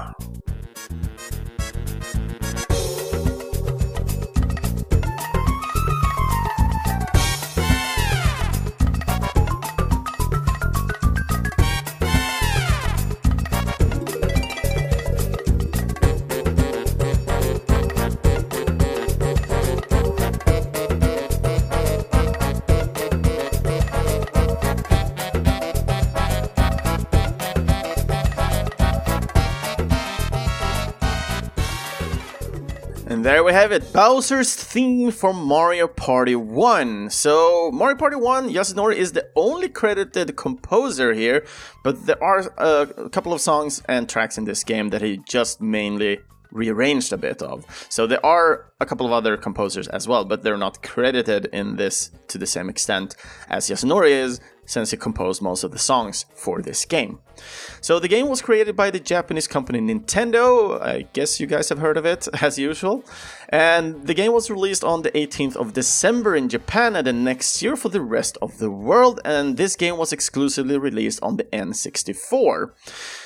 And 33.24 33.30
there 33.30 33.44
we 33.46 33.54
have 33.54 33.72
it, 33.72 33.94
Bowser's 33.94 34.54
theme 34.54 35.10
from 35.10 35.46
Mario 35.46 35.88
Party 35.88 36.36
1. 36.36 37.10
So, 37.10 37.72
Mario 37.72 37.96
Party 37.96 38.18
1, 38.18 38.50
Yasunori 38.50 38.96
is 38.96 39.14
the 39.14 39.30
only 39.38 39.70
credited 39.70 40.36
composer 40.36 41.14
here, 41.14 41.46
but 41.86 42.06
there 42.06 42.22
are 42.22 42.40
a 42.58 43.10
couple 43.12 43.32
of 43.32 43.40
songs 43.40 43.82
and 43.88 44.10
tracks 44.10 44.38
in 44.38 44.44
this 44.44 44.66
game 44.66 44.90
that 44.90 45.02
he 45.02 45.22
just 45.26 45.62
mainly 45.62 46.20
rearranged 46.54 47.12
a 47.12 47.18
bit 47.18 47.42
of. 47.42 47.66
So 47.90 48.08
there 48.08 48.26
are 48.26 48.72
a 48.80 48.86
couple 48.86 49.06
of 49.06 49.12
other 49.12 49.36
composers 49.36 49.88
as 49.88 50.08
well, 50.08 50.24
but 50.24 50.44
they're 50.44 50.58
not 50.58 50.82
credited 50.84 51.50
in 51.52 51.76
this 51.76 52.12
to 52.28 52.38
the 52.38 52.48
same 52.48 52.70
extent 52.70 53.16
as 53.50 53.70
Yasunori 53.70 54.12
is, 54.12 54.40
since 54.66 54.92
he 54.92 54.98
composed 54.98 55.42
most 55.42 55.64
of 55.64 55.72
the 55.72 55.80
songs 55.80 56.26
for 56.36 56.62
this 56.62 56.86
game. 56.86 57.20
So 57.82 58.00
the 58.00 58.08
game 58.08 58.30
was 58.30 58.42
created 58.42 58.76
by 58.76 58.92
the 58.92 59.00
Japanese 59.00 59.48
company 59.48 59.80
Nintendo. 59.82 60.82
I 60.82 61.08
guess 61.14 61.40
you 61.40 61.48
guys 61.48 61.70
have 61.70 61.80
heard 61.80 61.98
of 61.98 62.06
it, 62.06 62.28
as 62.42 62.58
usual. 62.58 63.04
And 63.50 64.08
the 64.08 64.14
game 64.14 64.32
was 64.32 64.50
released 64.50 64.84
on 64.84 65.02
the 65.02 65.12
18th 65.12 65.56
of 65.58 65.74
December 65.74 66.36
in 66.36 66.50
Japan 66.50 66.96
and 66.96 67.06
the 67.08 67.14
next 67.14 67.62
year 67.62 67.76
for 67.76 67.90
the 67.90 68.02
rest 68.02 68.38
of 68.42 68.58
the 68.60 68.72
world. 68.72 69.20
And 69.26 69.58
this 69.58 69.76
game 69.76 69.98
was 69.98 70.14
exclusively 70.14 70.78
released 70.78 71.22
on 71.22 71.38
the 71.38 71.44
N64. 71.46 72.72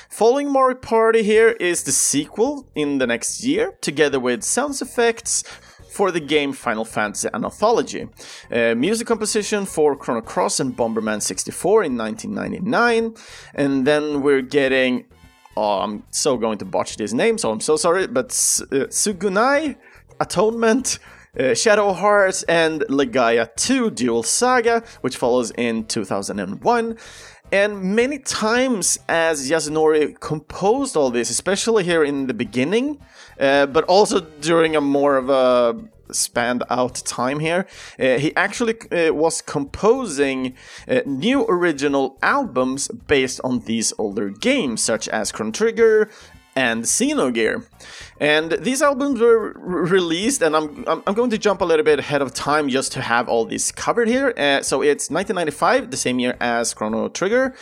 Following 0.08 0.50
Mario 0.50 0.76
Party 0.76 1.22
here 1.22 1.50
is 1.50 1.82
the 1.84 1.92
sequel 1.92 2.66
in 2.74 2.96
the 2.96 3.06
next 3.06 3.44
year, 3.44 3.74
together 3.82 4.18
with 4.18 4.42
sound 4.42 4.80
effects, 4.80 5.44
for 5.90 6.10
the 6.10 6.18
game 6.18 6.52
Final 6.52 6.84
Fantasy 6.84 7.28
Anthology. 7.34 8.08
Uh, 8.50 8.74
music 8.74 9.06
composition 9.06 9.66
for 9.66 9.94
Chrono 9.94 10.22
Cross 10.22 10.60
and 10.60 10.76
Bomberman 10.76 11.20
64 11.20 11.84
in 11.84 11.96
1999. 11.96 13.14
And 13.54 13.86
then 13.86 14.22
we're 14.22 14.42
getting. 14.42 15.04
Oh, 15.56 15.80
I'm 15.80 16.04
so 16.10 16.36
going 16.36 16.58
to 16.58 16.64
botch 16.64 16.96
this 16.96 17.12
name, 17.12 17.36
so 17.36 17.50
I'm 17.50 17.60
so 17.60 17.76
sorry, 17.76 18.06
but 18.06 18.28
uh, 18.28 18.88
Sugunai 18.88 19.76
Atonement. 20.20 20.98
Uh, 21.38 21.54
Shadow 21.54 21.92
Hearts 21.92 22.42
and 22.44 22.80
Legaia 22.88 23.54
2 23.54 23.90
Duel 23.90 24.22
Saga, 24.22 24.82
which 25.02 25.16
follows 25.16 25.52
in 25.52 25.84
2001. 25.84 26.96
And 27.50 27.96
many 27.96 28.18
times 28.18 28.98
as 29.08 29.50
Yasunori 29.50 30.20
composed 30.20 30.96
all 30.96 31.10
this, 31.10 31.30
especially 31.30 31.82
here 31.82 32.04
in 32.04 32.26
the 32.26 32.34
beginning, 32.34 33.00
uh, 33.40 33.64
but 33.66 33.84
also 33.84 34.20
during 34.20 34.76
a 34.76 34.82
more 34.82 35.16
of 35.16 35.30
a 35.30 35.80
spanned 36.12 36.62
out 36.68 36.96
time 37.06 37.38
here, 37.38 37.66
uh, 37.98 38.18
he 38.18 38.36
actually 38.36 38.74
uh, 38.90 39.14
was 39.14 39.40
composing 39.40 40.54
uh, 40.86 41.00
new 41.06 41.46
original 41.48 42.18
albums 42.20 42.88
based 42.88 43.40
on 43.42 43.60
these 43.60 43.94
older 43.98 44.28
games, 44.28 44.82
such 44.82 45.08
as 45.08 45.32
Chrono 45.32 45.52
Trigger, 45.52 46.10
and 46.58 46.82
Xenogear. 46.82 47.64
And 48.20 48.50
these 48.50 48.82
albums 48.82 49.20
were 49.20 49.52
released, 49.98 50.42
and 50.42 50.56
I'm, 50.56 50.84
I'm 51.06 51.14
going 51.14 51.30
to 51.30 51.38
jump 51.38 51.60
a 51.60 51.64
little 51.64 51.84
bit 51.84 52.00
ahead 52.00 52.20
of 52.20 52.34
time 52.34 52.68
just 52.68 52.90
to 52.92 53.00
have 53.00 53.28
all 53.28 53.44
these 53.44 53.70
covered 53.70 54.08
here. 54.08 54.34
Uh, 54.36 54.62
so 54.62 54.82
it's 54.82 55.08
1995, 55.08 55.92
the 55.92 55.96
same 55.96 56.18
year 56.18 56.36
as 56.40 56.74
Chrono 56.74 57.08
Trigger. 57.08 57.54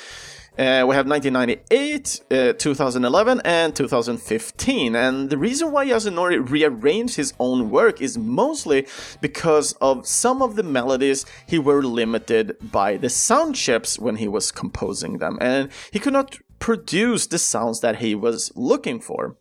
Uh, 0.58 0.88
we 0.88 0.94
have 0.94 1.06
1998, 1.06 2.20
uh, 2.30 2.52
2011, 2.54 3.42
and 3.44 3.76
2015. 3.76 4.96
And 4.96 5.28
the 5.28 5.36
reason 5.36 5.70
why 5.70 5.84
Yasunori 5.84 6.38
rearranged 6.48 7.16
his 7.16 7.34
own 7.38 7.68
work 7.68 8.00
is 8.00 8.16
mostly 8.16 8.86
because 9.20 9.74
of 9.82 10.06
some 10.06 10.40
of 10.40 10.56
the 10.56 10.62
melodies 10.62 11.26
he 11.46 11.58
were 11.58 11.82
limited 11.82 12.56
by 12.72 12.96
the 12.96 13.10
sound 13.10 13.56
chips 13.56 13.98
when 13.98 14.16
he 14.16 14.28
was 14.28 14.50
composing 14.50 15.18
them. 15.18 15.36
And 15.42 15.68
he 15.92 15.98
could 15.98 16.14
not 16.14 16.38
produce 16.58 17.26
the 17.26 17.38
sounds 17.38 17.80
that 17.80 17.96
he 17.96 18.14
was 18.14 18.52
looking 18.54 19.00
for. 19.00 19.36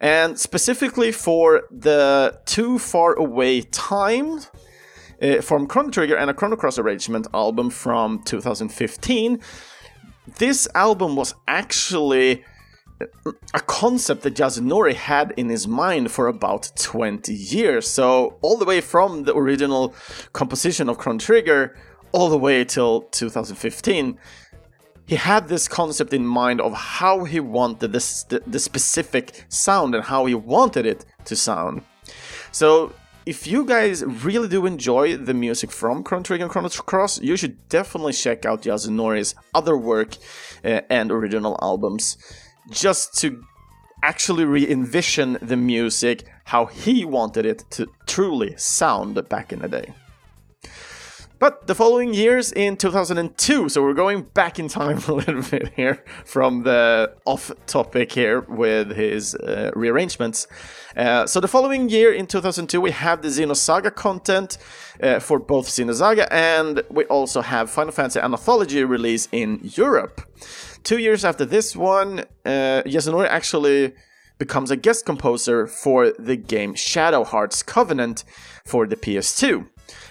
And 0.00 0.38
specifically 0.38 1.12
for 1.12 1.62
the 1.70 2.40
Too 2.46 2.78
Far 2.78 3.14
Away 3.14 3.62
Time 3.62 4.40
uh, 5.20 5.40
from 5.40 5.66
Chrono 5.66 5.90
Trigger 5.90 6.16
and 6.16 6.30
a 6.30 6.34
Chrono 6.34 6.56
Cross 6.56 6.78
Arrangement 6.78 7.26
album 7.34 7.70
from 7.70 8.22
2015, 8.24 9.40
this 10.38 10.68
album 10.74 11.16
was 11.16 11.34
actually 11.46 12.44
a 13.54 13.60
concept 13.60 14.22
that 14.22 14.34
Yasunori 14.34 14.94
had 14.94 15.32
in 15.36 15.48
his 15.48 15.68
mind 15.68 16.10
for 16.10 16.26
about 16.26 16.70
20 16.76 17.32
years. 17.32 17.86
So, 17.86 18.38
all 18.42 18.56
the 18.56 18.64
way 18.64 18.80
from 18.80 19.22
the 19.22 19.36
original 19.36 19.94
composition 20.32 20.88
of 20.88 20.98
Chrono 20.98 21.18
Trigger 21.18 21.76
all 22.12 22.28
the 22.28 22.38
way 22.38 22.64
till 22.64 23.02
2015, 23.02 24.18
he 25.08 25.16
had 25.16 25.48
this 25.48 25.66
concept 25.66 26.12
in 26.12 26.26
mind 26.26 26.60
of 26.60 26.74
how 26.74 27.24
he 27.24 27.40
wanted 27.40 27.92
this, 27.92 28.24
the, 28.24 28.58
specific 28.58 29.46
sound 29.48 29.94
and 29.94 30.04
how 30.04 30.26
he 30.26 30.34
wanted 30.34 30.84
it 30.84 31.06
to 31.24 31.34
sound. 31.34 31.80
So 32.52 32.92
if 33.24 33.46
you 33.46 33.64
guys 33.64 34.04
really 34.04 34.48
do 34.48 34.66
enjoy 34.66 35.16
the 35.16 35.32
music 35.32 35.70
from 35.70 36.04
Chrono 36.04 36.24
Trigger 36.24 36.44
and 36.44 36.52
Chrono 36.52 36.68
Cross, 36.68 37.22
you 37.22 37.38
should 37.38 37.70
definitely 37.70 38.12
check 38.12 38.44
out 38.44 38.64
Yasunori's 38.64 39.34
other 39.54 39.78
work 39.78 40.16
uh, 40.62 40.82
and 40.90 41.10
original 41.10 41.58
albums 41.62 42.18
just 42.70 43.18
to 43.20 43.42
actually 44.02 44.44
re 44.44 44.70
envision 44.70 45.38
the 45.40 45.56
music 45.56 46.26
how 46.44 46.66
he 46.66 47.06
wanted 47.06 47.46
it 47.46 47.64
to 47.70 47.86
truly 48.06 48.54
sound 48.58 49.26
back 49.30 49.54
in 49.54 49.60
the 49.60 49.68
day. 49.68 49.94
But 51.40 51.68
the 51.68 51.74
following 51.76 52.14
years 52.14 52.50
in 52.50 52.76
2002, 52.76 53.68
so 53.68 53.80
we're 53.80 53.94
going 53.94 54.22
back 54.22 54.58
in 54.58 54.66
time 54.66 54.98
a 55.08 55.12
little 55.12 55.42
bit 55.42 55.72
here 55.76 56.02
from 56.24 56.64
the 56.64 57.14
off 57.26 57.52
topic 57.66 58.10
here 58.10 58.40
with 58.40 58.96
his 58.96 59.36
uh, 59.36 59.70
rearrangements. 59.76 60.48
Uh, 60.96 61.28
so 61.28 61.38
the 61.38 61.46
following 61.46 61.88
year 61.88 62.12
in 62.12 62.26
2002, 62.26 62.80
we 62.80 62.90
have 62.90 63.22
the 63.22 63.28
Xenosaga 63.28 63.94
content 63.94 64.58
uh, 65.00 65.20
for 65.20 65.38
both 65.38 65.68
Xenosaga 65.68 66.26
and 66.32 66.82
we 66.90 67.04
also 67.04 67.40
have 67.40 67.70
Final 67.70 67.92
Fantasy 67.92 68.18
Anthology 68.18 68.82
release 68.82 69.28
in 69.30 69.60
Europe. 69.62 70.22
Two 70.82 70.98
years 70.98 71.24
after 71.24 71.44
this 71.44 71.76
one, 71.76 72.20
uh, 72.44 72.82
Yasunori 72.84 73.28
actually 73.28 73.94
becomes 74.38 74.72
a 74.72 74.76
guest 74.76 75.06
composer 75.06 75.68
for 75.68 76.10
the 76.18 76.34
game 76.34 76.74
Shadow 76.74 77.22
Hearts 77.22 77.62
Covenant 77.62 78.24
for 78.64 78.88
the 78.88 78.96
PS2 78.96 79.68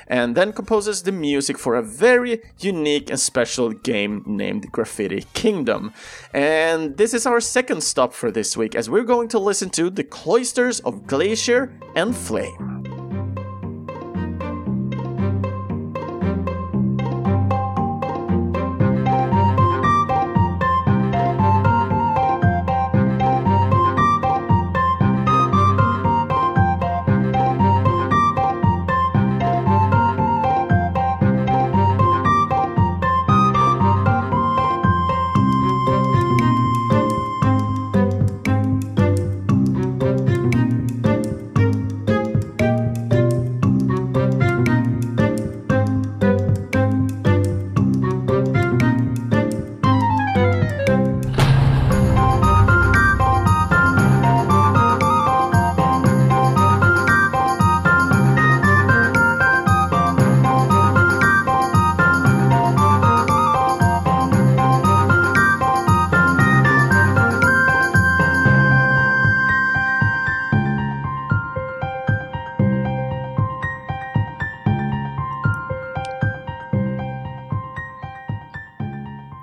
and 0.08 0.36
then 0.36 0.54
composes 0.54 1.04
the 1.04 1.12
music 1.12 1.58
for 1.58 1.76
a 1.76 1.82
very 1.82 2.42
unique 2.60 3.10
and 3.10 3.20
special 3.20 3.72
game 3.72 4.24
named 4.26 4.72
Graffiti 4.72 5.26
Kingdom. 5.34 5.94
And 6.34 6.98
this 6.98 7.14
is 7.14 7.26
our 7.26 7.40
second 7.40 7.82
stop 7.82 8.14
for 8.14 8.32
this 8.32 8.58
week 8.58 8.76
as 8.76 8.90
we're 8.90 9.04
going 9.04 9.28
to 9.30 9.40
listen 9.40 9.70
to 9.72 9.90
The 9.90 10.04
Cloisters 10.04 10.80
of 10.82 11.08
Glacier 11.08 11.72
and 11.96 12.16
Flame. 12.16 12.67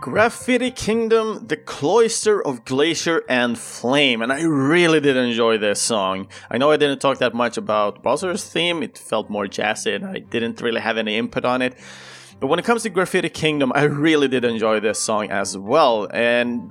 Graffiti 0.05 0.71
Kingdom, 0.71 1.47
The 1.47 1.57
Cloister 1.57 2.47
of 2.47 2.67
Glacier 2.67 3.23
and 3.27 3.59
Flame, 3.59 4.21
and 4.21 4.31
I 4.31 4.43
really 4.43 5.01
did 5.01 5.17
enjoy 5.17 5.57
this 5.57 5.81
song. 5.81 6.29
I 6.51 6.59
know 6.59 6.71
I 6.71 6.77
didn't 6.77 6.99
talk 6.99 7.17
that 7.21 7.33
much 7.33 7.57
about 7.57 8.03
Bowser's 8.03 8.45
theme, 8.45 8.83
it 8.83 8.99
felt 8.99 9.31
more 9.31 9.47
jazzy 9.47 9.97
and 9.97 10.05
I 10.05 10.19
didn't 10.19 10.61
really 10.61 10.83
have 10.83 10.99
any 10.99 11.17
input 11.17 11.47
on 11.47 11.63
it. 11.63 11.79
But 12.39 12.49
when 12.49 12.59
it 12.59 12.67
comes 12.67 12.83
to 12.83 12.91
Graffiti 12.91 13.31
Kingdom, 13.31 13.73
I 13.75 13.85
really 13.85 14.29
did 14.29 14.45
enjoy 14.45 14.79
this 14.79 14.99
song 14.99 15.31
as 15.31 15.57
well, 15.57 16.07
and 16.13 16.71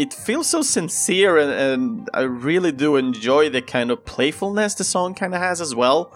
it 0.00 0.12
feels 0.12 0.48
so 0.48 0.60
sincere, 0.62 1.38
and, 1.38 1.52
and 1.52 2.10
I 2.12 2.22
really 2.22 2.72
do 2.72 2.96
enjoy 2.96 3.50
the 3.50 3.62
kind 3.62 3.92
of 3.92 4.04
playfulness 4.04 4.74
the 4.74 4.82
song 4.82 5.14
kind 5.14 5.32
of 5.32 5.40
has 5.40 5.60
as 5.60 5.76
well. 5.76 6.12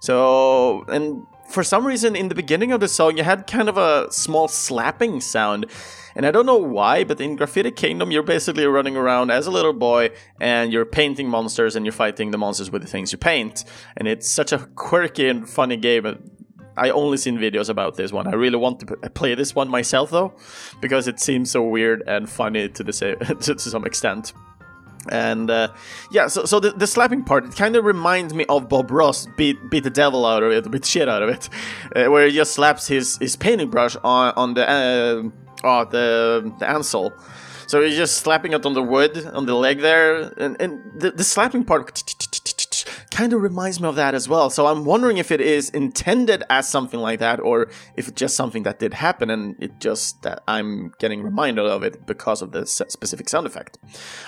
So, 0.00 0.84
and 0.88 1.26
for 1.48 1.64
some 1.64 1.86
reason 1.86 2.14
in 2.14 2.28
the 2.28 2.34
beginning 2.34 2.72
of 2.72 2.80
the 2.80 2.88
song 2.88 3.16
you 3.16 3.24
had 3.24 3.46
kind 3.46 3.68
of 3.68 3.76
a 3.76 4.10
small 4.12 4.48
slapping 4.48 5.20
sound 5.20 5.66
and 6.14 6.26
i 6.26 6.30
don't 6.30 6.46
know 6.46 6.56
why 6.56 7.04
but 7.04 7.20
in 7.20 7.36
graffiti 7.36 7.70
kingdom 7.70 8.10
you're 8.10 8.22
basically 8.22 8.66
running 8.66 8.96
around 8.96 9.30
as 9.30 9.46
a 9.46 9.50
little 9.50 9.72
boy 9.72 10.10
and 10.40 10.72
you're 10.72 10.84
painting 10.84 11.28
monsters 11.28 11.74
and 11.74 11.86
you're 11.86 11.92
fighting 11.92 12.30
the 12.30 12.38
monsters 12.38 12.70
with 12.70 12.82
the 12.82 12.88
things 12.88 13.12
you 13.12 13.18
paint 13.18 13.64
and 13.96 14.06
it's 14.06 14.28
such 14.28 14.52
a 14.52 14.58
quirky 14.76 15.28
and 15.28 15.48
funny 15.48 15.76
game 15.76 16.30
I 16.76 16.90
only 16.90 17.16
seen 17.16 17.38
videos 17.38 17.68
about 17.68 17.96
this 17.96 18.12
one. 18.12 18.28
I 18.28 18.34
really 18.34 18.56
want 18.56 18.78
to 18.80 18.86
play 19.10 19.34
this 19.34 19.52
one 19.52 19.68
myself 19.68 20.10
though, 20.10 20.34
because 20.80 21.08
it 21.08 21.18
seems 21.18 21.50
so 21.50 21.60
weird 21.60 22.04
and 22.06 22.30
funny 22.30 22.68
to 22.68 22.84
the 22.84 22.92
to, 23.40 23.54
to 23.56 23.58
some 23.58 23.84
extent. 23.84 24.32
And 25.10 25.50
uh, 25.50 25.72
yeah, 26.10 26.26
so, 26.26 26.44
so 26.44 26.60
the, 26.60 26.72
the 26.72 26.86
slapping 26.86 27.24
part, 27.24 27.46
it 27.46 27.56
kind 27.56 27.76
of 27.76 27.84
reminds 27.84 28.34
me 28.34 28.44
of 28.48 28.68
Bob 28.68 28.90
Ross 28.90 29.26
beat 29.36 29.70
beat 29.70 29.84
the 29.84 29.90
devil 29.90 30.26
out 30.26 30.42
of 30.42 30.52
it, 30.52 30.70
beat 30.70 30.84
shit 30.84 31.08
out 31.08 31.22
of 31.22 31.28
it, 31.28 31.48
uh, 31.96 32.10
where 32.10 32.26
he 32.26 32.32
just 32.32 32.52
slaps 32.52 32.86
his, 32.86 33.16
his 33.18 33.36
painting 33.36 33.70
brush 33.70 33.96
on 34.04 34.32
on 34.36 34.54
the 34.54 34.68
uh, 34.68 35.22
oh, 35.64 35.84
the 35.84 36.52
the 36.58 36.68
ansel. 36.68 37.12
So 37.66 37.82
he's 37.82 37.96
just 37.96 38.16
slapping 38.16 38.54
it 38.54 38.64
on 38.64 38.72
the 38.72 38.82
wood 38.82 39.26
on 39.26 39.44
the 39.44 39.54
leg 39.54 39.80
there, 39.80 40.32
and, 40.38 40.56
and 40.58 40.80
the, 40.98 41.10
the 41.10 41.24
slapping 41.24 41.64
part 41.64 42.02
kind 43.18 43.32
of 43.32 43.42
reminds 43.42 43.80
me 43.80 43.88
of 43.88 43.96
that 43.96 44.14
as 44.14 44.28
well. 44.28 44.48
So 44.48 44.68
I'm 44.68 44.84
wondering 44.84 45.18
if 45.18 45.32
it 45.32 45.40
is 45.40 45.70
intended 45.70 46.44
as 46.48 46.68
something 46.68 47.00
like 47.00 47.18
that, 47.18 47.40
or 47.40 47.68
if 47.96 48.06
it's 48.06 48.20
just 48.20 48.36
something 48.36 48.62
that 48.62 48.78
did 48.78 48.94
happen 48.94 49.28
and 49.28 49.56
it 49.58 49.80
just 49.80 50.22
that 50.22 50.40
I'm 50.46 50.92
getting 51.00 51.24
reminded 51.24 51.66
of 51.66 51.82
it 51.82 52.06
because 52.06 52.42
of 52.42 52.52
the 52.52 52.64
specific 52.64 53.28
sound 53.28 53.44
effect. 53.44 53.76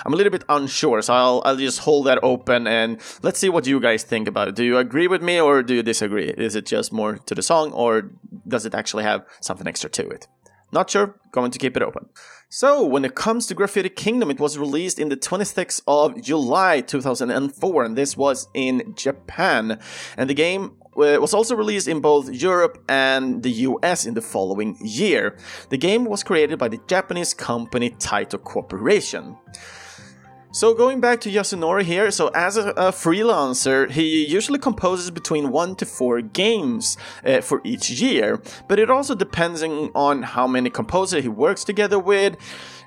I'm 0.05 0.13
a 0.13 0.17
little 0.17 0.35
bit 0.37 0.43
unsure, 0.49 1.01
so 1.01 1.13
I'll 1.13 1.41
I'll 1.45 1.55
just 1.55 1.79
hold 1.79 2.05
that 2.07 2.19
open 2.21 2.67
and 2.67 2.99
let's 3.23 3.39
see 3.39 3.47
what 3.47 3.65
you 3.65 3.79
guys 3.79 4.03
think 4.03 4.27
about 4.27 4.49
it. 4.49 4.55
Do 4.55 4.65
you 4.65 4.77
agree 4.77 5.07
with 5.07 5.21
me 5.21 5.39
or 5.39 5.63
do 5.63 5.73
you 5.73 5.83
disagree? 5.83 6.27
Is 6.47 6.55
it 6.57 6.65
just 6.65 6.91
more 6.91 7.13
to 7.27 7.33
the 7.33 7.41
song, 7.41 7.71
or 7.71 8.11
does 8.45 8.65
it 8.65 8.75
actually 8.75 9.03
have 9.03 9.21
something 9.39 9.67
extra 9.67 9.89
to 9.89 10.09
it? 10.09 10.27
Not 10.71 10.89
sure, 10.89 11.15
going 11.31 11.51
to 11.51 11.59
keep 11.59 11.75
it 11.75 11.83
open. 11.83 12.07
So, 12.49 12.85
when 12.85 13.05
it 13.05 13.15
comes 13.15 13.47
to 13.47 13.53
Graffiti 13.53 13.89
Kingdom, 13.89 14.29
it 14.29 14.39
was 14.39 14.57
released 14.57 14.99
in 14.99 15.09
the 15.09 15.17
26th 15.17 15.81
of 15.87 16.21
July 16.21 16.81
2004, 16.81 17.83
and 17.83 17.97
this 17.97 18.17
was 18.17 18.47
in 18.53 18.93
Japan. 18.95 19.79
And 20.17 20.29
the 20.29 20.33
game 20.33 20.75
uh, 20.97 21.17
was 21.21 21.33
also 21.33 21.55
released 21.55 21.87
in 21.87 22.01
both 22.01 22.29
Europe 22.29 22.83
and 22.89 23.43
the 23.43 23.51
US 23.51 24.05
in 24.05 24.13
the 24.13 24.21
following 24.21 24.77
year. 24.81 25.37
The 25.69 25.77
game 25.77 26.03
was 26.03 26.23
created 26.23 26.59
by 26.59 26.67
the 26.67 26.79
Japanese 26.87 27.33
company 27.33 27.91
Taito 27.91 28.41
Corporation. 28.41 29.37
So 30.53 30.73
going 30.73 30.99
back 30.99 31.21
to 31.21 31.31
Yasunori 31.31 31.83
here, 31.83 32.11
so 32.11 32.27
as 32.35 32.57
a, 32.57 32.71
a, 32.71 32.91
freelancer, 32.91 33.89
he 33.89 34.25
usually 34.25 34.59
composes 34.59 35.09
between 35.09 35.49
one 35.49 35.75
to 35.77 35.85
four 35.85 36.19
games 36.19 36.97
uh, 37.25 37.39
for 37.39 37.61
each 37.63 37.89
year, 37.89 38.41
but 38.67 38.77
it 38.77 38.89
also 38.89 39.15
depends 39.15 39.63
on 39.63 40.23
how 40.23 40.47
many 40.47 40.69
composers 40.69 41.23
he 41.23 41.29
works 41.29 41.63
together 41.63 41.97
with. 41.97 42.35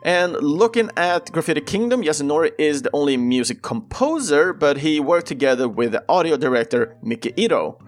And 0.03 0.35
looking 0.35 0.91
at 0.99 1.33
Graffiti 1.33 1.63
Kingdom, 1.63 2.03
Yasunori 2.03 2.53
is 2.59 2.83
the 2.83 2.91
only 2.93 3.17
music 3.17 3.63
composer, 3.63 4.53
but 4.53 4.77
he 4.79 5.01
worked 5.01 5.27
together 5.27 5.67
with 5.67 5.93
the 5.93 6.05
audio 6.07 6.37
director 6.37 6.99
Miki 7.03 7.33
Ito. 7.35 7.79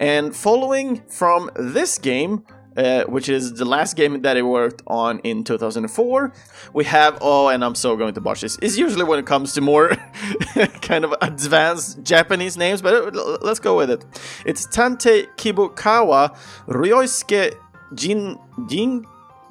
And 0.00 0.34
following 0.34 1.00
from 1.08 1.48
this 1.54 1.96
game, 1.96 2.44
uh, 2.76 3.04
which 3.04 3.28
is 3.28 3.54
the 3.54 3.64
last 3.64 3.96
game 3.96 4.22
that 4.22 4.36
I 4.36 4.42
worked 4.42 4.82
on 4.86 5.18
in 5.20 5.44
2004. 5.44 6.32
We 6.72 6.84
have, 6.84 7.18
oh, 7.20 7.48
and 7.48 7.64
I'm 7.64 7.74
so 7.74 7.96
going 7.96 8.14
to 8.14 8.20
botch 8.20 8.40
this. 8.40 8.58
It's 8.62 8.76
usually 8.78 9.04
when 9.04 9.18
it 9.18 9.26
comes 9.26 9.52
to 9.54 9.60
more 9.60 9.88
kind 10.82 11.04
of 11.04 11.14
advanced 11.20 12.02
Japanese 12.02 12.56
names, 12.56 12.82
but 12.82 13.14
uh, 13.14 13.38
let's 13.42 13.60
go 13.60 13.76
with 13.76 13.90
it. 13.90 14.04
It's 14.46 14.66
Tante 14.66 15.26
Kibukawa 15.36 16.36
Ryosuke 16.66 17.54
Jin 17.94 18.38
Jin 18.68 19.06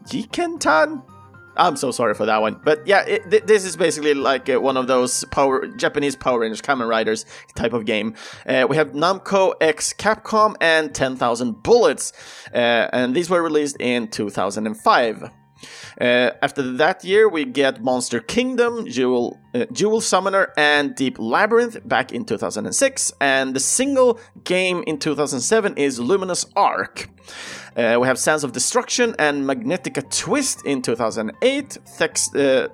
Jikentan 0.05 1.03
I'm 1.62 1.76
so 1.76 1.91
sorry 1.91 2.15
for 2.15 2.26
that 2.26 2.41
one. 2.41 2.60
But 2.63 2.88
yeah, 2.88 3.06
it, 3.06 3.30
th- 3.30 3.43
this 3.43 3.65
is 3.65 3.78
basically 3.78 4.15
like 4.15 4.50
uh, 4.50 4.60
one 4.60 4.78
of 4.78 4.88
those 4.88 5.24
power 5.26 5.67
Japanese 5.67 6.15
Power 6.15 6.39
Rangers 6.39 6.62
Kamen 6.62 6.88
Riders 6.88 7.26
type 7.54 7.74
of 7.74 7.86
game. 7.86 8.15
Uh, 8.47 8.65
we 8.67 8.76
have 8.76 8.93
Namco 8.93 9.54
X 9.62 9.93
Capcom 9.93 10.56
and 10.60 10.93
10,000 10.93 11.62
Bullets, 11.62 12.13
uh, 12.54 12.89
and 12.91 13.15
these 13.15 13.30
were 13.30 13.43
released 13.43 13.78
in 13.80 14.08
2005. 14.08 15.32
Uh, 16.00 16.32
after 16.41 16.62
that 16.74 17.04
year, 17.04 17.30
we 17.30 17.45
get 17.45 17.84
Monster 17.84 18.19
Kingdom, 18.19 18.88
Jewel, 18.88 19.39
uh, 19.54 19.65
Jewel 19.71 20.02
Summoner, 20.02 20.54
and 20.58 20.95
Deep 20.95 21.17
Labyrinth 21.19 21.78
back 21.88 22.12
in 22.12 22.26
2006, 22.26 23.13
and 23.19 23.56
the 23.56 23.60
single 23.60 24.19
game 24.43 24.84
in 24.88 24.97
2007 24.97 25.78
is 25.78 26.00
Luminous 26.00 26.45
Arc. 26.56 27.10
Uh, 27.76 27.97
we 28.02 28.08
have 28.08 28.19
Sands 28.19 28.43
of 28.43 28.52
Destruction 28.52 29.15
and 29.17 29.45
Magnetica 29.45 30.10
Twist 30.10 30.65
in 30.65 30.82
2008, 30.82 31.78
Thex, 31.86 32.36
uh, 32.36 32.67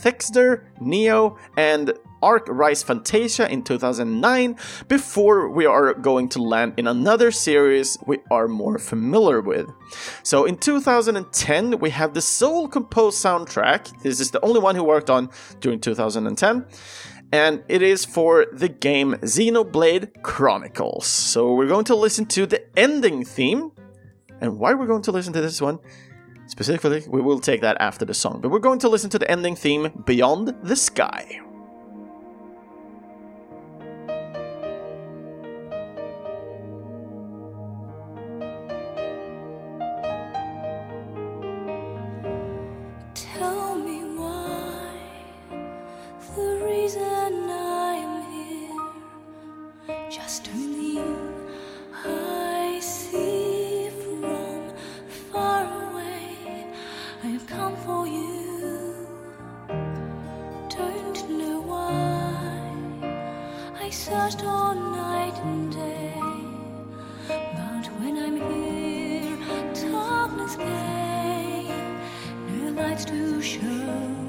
Thexder, 0.00 0.64
Neo, 0.80 1.38
and 1.56 1.92
Arc 2.24 2.46
Rise 2.48 2.82
Fantasia 2.82 3.52
in 3.52 3.62
2009 3.62 4.56
before 4.88 5.50
we 5.50 5.66
are 5.66 5.92
going 5.92 6.30
to 6.30 6.42
land 6.42 6.72
in 6.78 6.86
another 6.86 7.30
series 7.30 7.98
we 8.06 8.18
are 8.30 8.48
more 8.48 8.78
familiar 8.78 9.42
with. 9.42 9.68
So 10.22 10.46
in 10.46 10.56
2010 10.56 11.78
we 11.80 11.90
have 11.90 12.14
the 12.14 12.22
sole 12.22 12.66
composed 12.66 13.22
soundtrack. 13.22 14.02
This 14.02 14.20
is 14.20 14.30
the 14.30 14.42
only 14.42 14.58
one 14.58 14.74
who 14.74 14.82
worked 14.82 15.10
on 15.10 15.28
during 15.60 15.80
2010 15.80 16.64
and 17.30 17.62
it 17.68 17.82
is 17.82 18.06
for 18.06 18.46
the 18.52 18.68
game 18.68 19.16
Xenoblade 19.16 20.22
Chronicles. 20.22 21.06
So 21.06 21.52
we're 21.52 21.68
going 21.68 21.84
to 21.86 21.94
listen 21.94 22.24
to 22.26 22.46
the 22.46 22.64
ending 22.78 23.24
theme. 23.24 23.70
And 24.40 24.58
why 24.58 24.72
we're 24.72 24.86
going 24.86 25.02
to 25.02 25.12
listen 25.12 25.34
to 25.34 25.42
this 25.42 25.60
one 25.60 25.78
specifically, 26.46 27.02
we 27.06 27.20
will 27.20 27.40
take 27.40 27.60
that 27.60 27.76
after 27.80 28.06
the 28.06 28.14
song. 28.14 28.40
But 28.40 28.50
we're 28.50 28.60
going 28.60 28.78
to 28.80 28.88
listen 28.88 29.10
to 29.10 29.18
the 29.18 29.30
ending 29.30 29.56
theme 29.56 30.02
Beyond 30.06 30.54
the 30.62 30.76
Sky. 30.76 31.40
Lights 73.34 73.56
to 73.56 74.23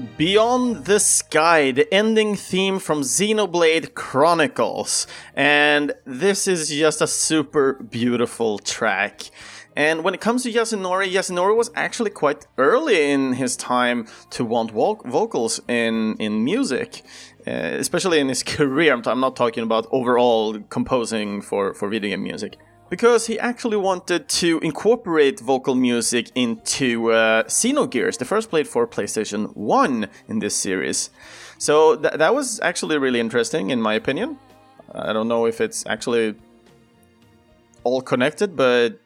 Beyond 0.00 0.86
the 0.86 0.98
Sky, 0.98 1.72
the 1.72 1.92
ending 1.92 2.34
theme 2.34 2.78
from 2.78 3.02
Xenoblade 3.02 3.94
Chronicles. 3.94 5.06
And 5.34 5.92
this 6.06 6.48
is 6.48 6.70
just 6.70 7.02
a 7.02 7.06
super 7.06 7.74
beautiful 7.74 8.58
track. 8.58 9.30
And 9.76 10.02
when 10.02 10.14
it 10.14 10.20
comes 10.20 10.44
to 10.44 10.52
Yasunori, 10.52 11.12
Yasunori 11.12 11.54
was 11.54 11.70
actually 11.74 12.10
quite 12.10 12.46
early 12.56 13.10
in 13.10 13.34
his 13.34 13.56
time 13.56 14.06
to 14.30 14.42
want 14.42 14.70
vo- 14.70 15.02
vocals 15.04 15.60
in, 15.68 16.16
in 16.16 16.44
music, 16.44 17.02
uh, 17.46 17.50
especially 17.50 18.20
in 18.20 18.28
his 18.28 18.42
career. 18.56 18.94
I'm, 18.94 19.02
I'm 19.04 19.20
not 19.20 19.36
talking 19.36 19.62
about 19.62 19.86
overall 19.90 20.58
composing 20.70 21.42
for, 21.42 21.74
for 21.74 21.90
video 21.90 22.10
game 22.10 22.22
music. 22.22 22.56
Because 22.90 23.28
he 23.28 23.38
actually 23.38 23.76
wanted 23.76 24.28
to 24.28 24.58
incorporate 24.58 25.40
vocal 25.40 25.74
music 25.74 26.30
into 26.34 27.12
uh, 27.12 27.44
Xenogears, 27.44 28.18
the 28.18 28.24
first 28.24 28.50
played 28.50 28.66
for 28.66 28.86
PlayStation 28.86 29.56
1 29.56 30.08
in 30.28 30.40
this 30.40 30.56
series. 30.56 31.10
So 31.56 31.96
th- 31.96 32.14
that 32.14 32.34
was 32.34 32.60
actually 32.60 32.98
really 32.98 33.20
interesting, 33.20 33.70
in 33.70 33.80
my 33.80 33.94
opinion. 33.94 34.38
I 34.92 35.12
don't 35.12 35.28
know 35.28 35.46
if 35.46 35.60
it's 35.60 35.86
actually 35.86 36.34
all 37.84 38.02
connected, 38.02 38.56
but 38.56 38.99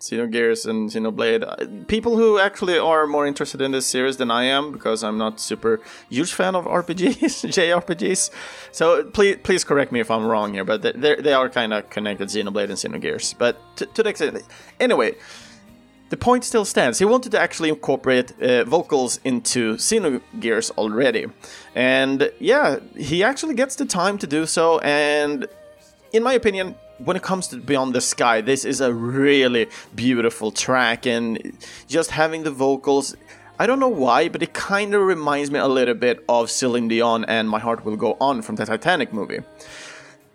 Xenogears 0.00 0.66
and 0.68 0.90
Xenoblade, 0.90 1.42
uh, 1.42 1.84
people 1.86 2.16
who 2.16 2.38
actually 2.38 2.78
are 2.78 3.06
more 3.06 3.26
interested 3.26 3.60
in 3.62 3.72
this 3.72 3.86
series 3.86 4.18
than 4.18 4.30
I 4.30 4.44
am, 4.44 4.72
because 4.72 5.02
I'm 5.02 5.16
not 5.16 5.40
super 5.40 5.80
huge 6.10 6.32
fan 6.34 6.54
of 6.54 6.66
RPGs, 6.66 7.48
JRPGs. 7.56 8.30
So 8.72 9.04
please, 9.04 9.38
please 9.42 9.64
correct 9.64 9.92
me 9.92 10.00
if 10.00 10.10
I'm 10.10 10.26
wrong 10.26 10.52
here, 10.54 10.64
but 10.64 10.82
they 10.82 11.16
they 11.16 11.32
are 11.32 11.48
kind 11.48 11.72
of 11.72 11.88
connected, 11.88 12.28
Xenoblade 12.28 12.70
and 12.70 12.78
Xenogears. 12.78 13.34
But 13.38 13.56
to, 13.76 13.86
to 13.86 14.02
the 14.02 14.10
extent, 14.10 14.42
anyway, 14.78 15.14
the 16.10 16.16
point 16.16 16.44
still 16.44 16.66
stands. 16.66 16.98
He 16.98 17.04
wanted 17.04 17.32
to 17.32 17.40
actually 17.40 17.70
incorporate 17.70 18.38
uh, 18.40 18.64
vocals 18.64 19.18
into 19.24 19.76
Xenogears 19.76 20.70
already, 20.72 21.26
and 21.74 22.30
yeah, 22.38 22.80
he 22.96 23.24
actually 23.24 23.54
gets 23.54 23.76
the 23.76 23.86
time 23.86 24.18
to 24.18 24.26
do 24.26 24.44
so. 24.44 24.78
And 24.80 25.46
in 26.12 26.22
my 26.22 26.34
opinion, 26.34 26.76
when 26.98 27.16
it 27.16 27.22
comes 27.22 27.48
to 27.48 27.56
Beyond 27.58 27.94
the 27.94 28.00
Sky, 28.00 28.40
this 28.40 28.64
is 28.64 28.80
a 28.80 28.92
really 28.92 29.68
beautiful 29.94 30.50
track, 30.50 31.06
and 31.06 31.56
just 31.86 32.10
having 32.10 32.42
the 32.42 32.50
vocals. 32.50 33.16
I 33.58 33.66
don't 33.66 33.80
know 33.80 33.88
why, 33.88 34.28
but 34.28 34.42
it 34.42 34.52
kind 34.52 34.94
of 34.94 35.02
reminds 35.02 35.50
me 35.50 35.58
a 35.58 35.66
little 35.66 35.94
bit 35.94 36.24
of 36.28 36.50
Celine 36.50 36.88
Dion 36.88 37.24
and 37.24 37.48
My 37.48 37.58
Heart 37.58 37.84
Will 37.84 37.96
Go 37.96 38.16
On 38.20 38.42
from 38.42 38.56
the 38.56 38.66
Titanic 38.66 39.12
movie. 39.12 39.40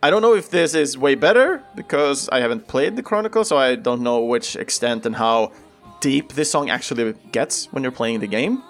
I 0.04 0.10
don't 0.10 0.24
know 0.24 0.34
if 0.34 0.50
this 0.50 0.74
is 0.74 0.97
way 0.97 1.13
better 1.13 1.63
because 1.76 2.28
I 2.30 2.39
haven't 2.39 2.67
played 2.67 2.95
the 2.95 3.04
Chronicle, 3.04 3.43
so 3.43 3.58
I 3.58 3.76
don't 3.76 4.02
know 4.02 4.21
which 4.21 4.56
extent 4.56 5.06
and 5.06 5.15
how 5.15 5.52
deep 6.00 6.34
this 6.34 6.50
song 6.50 6.71
actually 6.71 7.13
gets 7.32 7.71
when 7.71 7.84
you're 7.84 7.91
playing 7.91 8.19
the 8.19 8.28
game. 8.28 8.63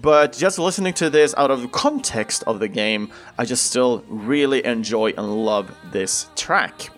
But 0.00 0.32
just 0.32 0.58
listening 0.58 0.94
to 0.94 1.10
this 1.10 1.34
out 1.36 1.50
of 1.50 1.62
the 1.62 1.68
context 1.68 2.44
of 2.46 2.60
the 2.60 2.68
game, 2.68 3.10
I 3.36 3.44
just 3.44 3.66
still 3.66 4.04
really 4.08 4.64
enjoy 4.64 5.10
and 5.10 5.44
love 5.44 5.74
this 5.90 6.28
track. 6.36 6.90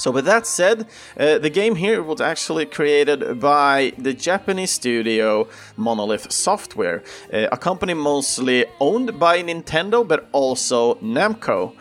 So, 0.00 0.10
with 0.10 0.24
that 0.24 0.46
said, 0.46 0.86
uh, 1.18 1.36
the 1.36 1.50
game 1.50 1.74
here 1.74 2.02
was 2.02 2.22
actually 2.22 2.64
created 2.64 3.38
by 3.38 3.92
the 3.98 4.14
Japanese 4.14 4.70
studio 4.70 5.46
Monolith 5.76 6.32
Software, 6.32 7.02
uh, 7.30 7.48
a 7.52 7.58
company 7.58 7.92
mostly 7.92 8.64
owned 8.80 9.18
by 9.18 9.42
Nintendo 9.42 10.08
but 10.08 10.26
also 10.32 10.94
Namco. 11.02 11.74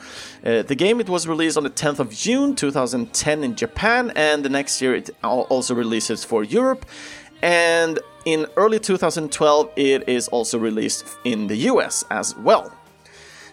Uh, 0.46 0.64
the 0.64 0.76
game 0.76 1.00
it 1.00 1.08
was 1.08 1.30
released 1.30 1.56
on 1.56 1.64
the 1.64 1.70
10th 1.70 2.00
of 2.00 2.10
June 2.12 2.58
2010 2.58 3.42
in 3.42 3.56
Japan, 3.56 4.12
and 4.18 4.44
the 4.44 4.50
next 4.50 4.82
year 4.82 4.96
it 4.96 5.10
also 5.24 5.74
releases 5.74 6.26
for 6.26 6.44
Europe. 6.44 6.86
And 7.42 8.00
in 8.26 8.48
early 8.58 8.80
2012, 8.80 9.70
it 9.78 10.10
is 10.10 10.28
also 10.28 10.60
released 10.60 11.06
in 11.24 11.48
the 11.48 11.56
US 11.72 12.04
as 12.12 12.36
well. 12.36 12.79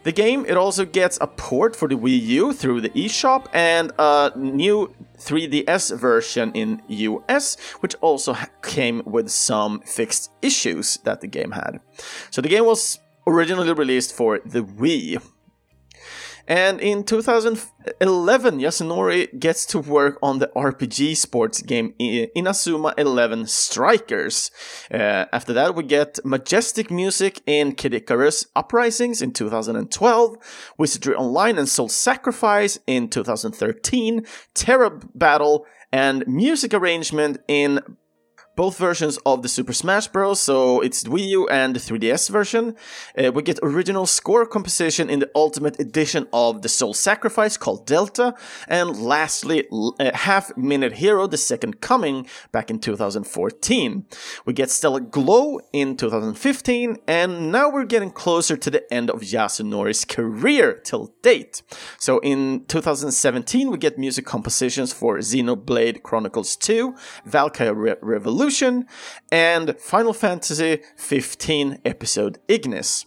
The 0.07 0.13
game 0.13 0.47
it 0.47 0.57
also 0.57 0.85
gets 0.85 1.19
a 1.21 1.27
port 1.27 1.75
for 1.75 1.89
the 1.89 1.97
Wii 1.97 2.23
U 2.41 2.53
through 2.53 2.81
the 2.81 2.91
eShop 2.91 3.47
and 3.53 3.91
a 3.99 4.31
new 4.37 4.95
3DS 5.19 5.99
version 5.99 6.53
in 6.53 6.81
US, 6.87 7.57
which 7.81 7.97
also 8.01 8.37
came 8.63 9.03
with 9.05 9.29
some 9.29 9.81
fixed 9.81 10.31
issues 10.43 10.99
that 10.99 11.23
the 11.23 11.27
game 11.27 11.51
had. 11.51 11.81
So 12.31 12.41
the 12.41 12.49
game 12.49 12.67
was 12.67 13.01
originally 13.27 13.73
released 13.73 14.15
for 14.15 14.39
the 14.47 14.63
Wii. 14.63 15.21
And 16.49 16.81
in 16.81 17.03
2011, 17.03 18.59
Yasunori 18.61 19.39
gets 19.39 19.67
to 19.67 19.81
work 19.81 20.19
on 20.23 20.39
the 20.39 20.47
RPG 20.55 21.17
sports 21.17 21.61
game 21.61 21.95
Inazuma 21.99 22.95
11 22.97 23.47
Strikers. 23.47 24.51
Uh, 24.93 25.27
after 25.33 25.53
that, 25.53 25.75
we 25.75 25.83
get 25.83 26.19
majestic 26.25 26.91
music 26.91 27.41
in 27.47 27.73
Kid 27.73 27.95
Icarus 27.95 28.47
Uprisings 28.55 29.23
in 29.23 29.33
2012, 29.33 30.37
Wizardry 30.79 31.15
Online 31.15 31.59
and 31.59 31.69
Soul 31.69 31.89
Sacrifice 31.89 32.79
in 32.87 33.09
2013, 33.09 34.25
Terra 34.55 34.91
Battle, 35.15 35.67
and 35.93 36.27
music 36.27 36.75
arrangement 36.75 37.39
in 37.49 37.81
both 38.57 38.79
versions 38.79 39.19
of 39.27 39.43
the 39.43 39.49
Super 39.49 39.75
Smash 39.75 40.09
Bros. 40.09 40.41
So 40.41 40.81
it's 40.81 41.03
the 41.03 41.11
Wii 41.11 41.29
U 41.29 41.49
and 41.49 41.77
the 41.77 41.81
3DS 41.81 42.31
version. 42.31 42.75
Uh, 43.17 43.31
we 43.31 43.43
get 43.43 43.59
original 43.63 44.07
score 44.07 44.47
composition 44.47 45.11
in 45.11 45.21
the 45.21 45.31
Ultimate 45.35 45.79
Edition 45.79 46.27
of 46.33 46.63
the 46.63 46.69
Soul 46.69 46.95
Sacrifice 46.95 47.57
called 47.59 47.87
Delta, 47.87 48.35
and 48.67 48.97
lastly, 48.97 49.67
uh, 50.01 50.11
Half 50.15 50.57
Minute 50.57 50.95
Hero: 50.95 51.27
The 51.27 51.37
Second 51.37 51.81
Coming 51.81 52.27
back 52.51 52.71
in 52.71 52.79
2014. 52.79 54.07
We 54.47 54.53
get 54.55 54.71
Stellar 54.71 55.01
Glow 55.01 55.61
in 55.73 55.97
2015, 55.97 56.97
and 57.07 57.53
now 57.53 57.71
we're 57.71 57.85
getting 57.85 58.11
closer 58.11 58.57
to 58.57 58.71
the 58.71 58.93
end 58.93 59.11
of 59.11 59.21
Yasunori's 59.21 60.05
career 60.05 60.81
till 60.83 61.15
date. 61.23 61.63
So 61.99 62.19
in 62.21 62.65
2017, 62.69 63.71
we 63.71 63.77
get 63.77 63.99
music 63.99 64.25
compositions 64.25 64.93
for 64.93 65.19
Xenoblade 65.19 66.03
Chronicles 66.03 66.57
2, 66.57 66.95
Valkyrie 67.27 67.73
Re- 67.73 67.97
Revolution, 68.47 68.87
and 69.33 69.77
Final 69.81 70.13
Fantasy 70.13 70.81
15 70.97 71.81
episode 71.85 72.39
Ignis. 72.47 73.05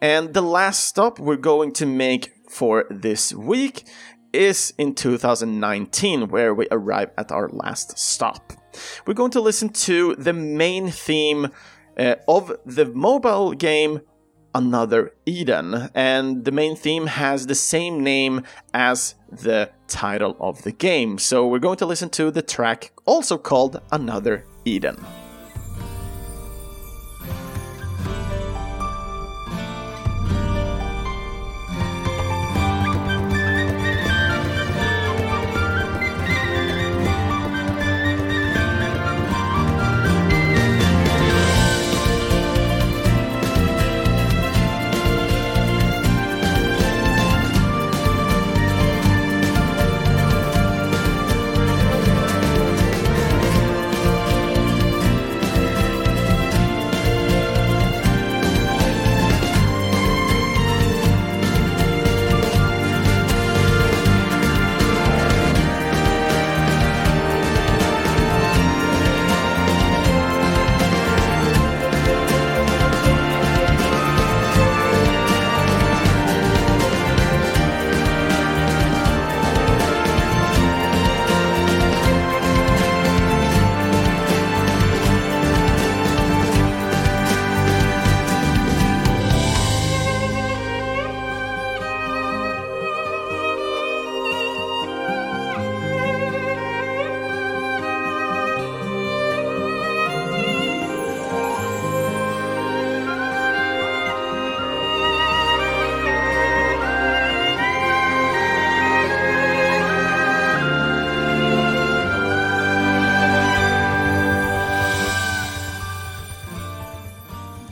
And 0.00 0.32
the 0.32 0.40
last 0.40 0.84
stop 0.84 1.18
we're 1.18 1.36
going 1.36 1.72
to 1.72 1.84
make 1.84 2.32
for 2.48 2.86
this 2.88 3.34
week 3.34 3.86
is 4.32 4.72
in 4.78 4.94
2019, 4.94 6.28
where 6.28 6.54
we 6.54 6.66
arrive 6.70 7.10
at 7.18 7.30
our 7.30 7.50
last 7.50 7.98
stop. 7.98 8.54
We're 9.06 9.12
going 9.12 9.32
to 9.32 9.42
listen 9.42 9.68
to 9.68 10.14
the 10.14 10.32
main 10.32 10.90
theme 10.90 11.48
uh, 11.98 12.14
of 12.26 12.56
the 12.64 12.86
mobile 12.86 13.52
game 13.52 14.00
Another 14.58 15.12
Eden, 15.24 15.88
and 15.94 16.44
the 16.44 16.50
main 16.50 16.74
theme 16.74 17.06
has 17.06 17.46
the 17.46 17.54
same 17.54 18.02
name 18.02 18.42
as 18.74 19.14
the 19.30 19.70
title 19.86 20.36
of 20.40 20.64
the 20.64 20.72
game. 20.72 21.16
So 21.18 21.46
we're 21.46 21.60
going 21.60 21.76
to 21.76 21.86
listen 21.86 22.10
to 22.10 22.32
the 22.32 22.42
track 22.42 22.90
also 23.04 23.38
called 23.38 23.80
Another 23.92 24.44
Eden. 24.64 24.96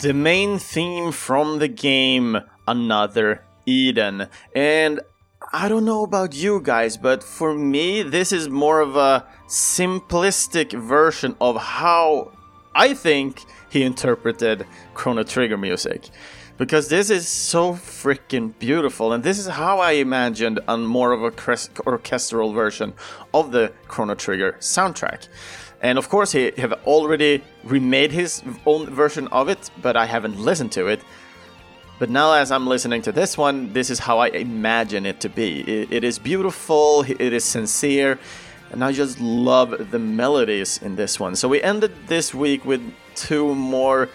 The 0.06 0.14
main 0.14 0.56
theme 0.56 1.10
from 1.10 1.58
the 1.58 1.66
game 1.66 2.38
Another 2.68 3.42
Eden. 3.66 4.28
And 4.54 5.00
I 5.52 5.68
don't 5.68 5.84
know 5.84 6.04
about 6.04 6.32
you 6.32 6.60
guys, 6.62 6.96
but 6.96 7.24
for 7.24 7.52
me, 7.52 8.02
this 8.02 8.30
is 8.30 8.48
more 8.48 8.78
of 8.78 8.94
a 8.94 9.26
simplistic 9.48 10.72
version 10.80 11.34
of 11.40 11.56
how 11.56 12.30
I 12.72 12.94
think 12.94 13.44
he 13.68 13.82
interpreted 13.82 14.64
Chrono 14.94 15.24
Trigger 15.24 15.56
music. 15.56 16.10
Because 16.56 16.86
this 16.86 17.10
is 17.10 17.26
so 17.26 17.72
freaking 17.72 18.56
beautiful, 18.60 19.12
and 19.12 19.24
this 19.24 19.40
is 19.40 19.48
how 19.48 19.80
I 19.80 19.92
imagined 19.92 20.60
a 20.68 20.78
more 20.78 21.10
of 21.10 21.24
a 21.24 21.58
orchestral 21.84 22.52
version 22.52 22.94
of 23.34 23.50
the 23.50 23.72
Chrono 23.88 24.14
Trigger 24.14 24.52
soundtrack. 24.60 25.26
And 25.82 25.98
of 25.98 26.08
course, 26.08 26.32
he 26.32 26.52
have 26.56 26.72
already 26.86 27.42
remade 27.64 28.12
his 28.12 28.42
own 28.64 28.90
version 28.90 29.28
of 29.28 29.48
it, 29.48 29.70
but 29.82 29.96
I 29.96 30.06
haven't 30.06 30.38
listened 30.38 30.72
to 30.72 30.88
it. 30.88 31.00
But 31.98 32.10
now, 32.10 32.34
as 32.34 32.50
I'm 32.50 32.66
listening 32.66 33.02
to 33.02 33.12
this 33.12 33.38
one, 33.38 33.72
this 33.72 33.88
is 33.88 33.98
how 33.98 34.18
I 34.18 34.28
imagine 34.28 35.06
it 35.06 35.20
to 35.20 35.28
be. 35.28 35.60
It, 35.60 35.92
it 35.92 36.04
is 36.04 36.18
beautiful, 36.18 37.04
it 37.08 37.32
is 37.32 37.44
sincere, 37.44 38.18
and 38.70 38.84
I 38.84 38.92
just 38.92 39.18
love 39.20 39.90
the 39.90 39.98
melodies 39.98 40.78
in 40.82 40.96
this 40.96 41.18
one. 41.20 41.36
So 41.36 41.48
we 41.48 41.62
ended 41.62 41.92
this 42.06 42.34
week 42.34 42.64
with 42.64 42.82
two 43.14 43.54
more 43.54 44.08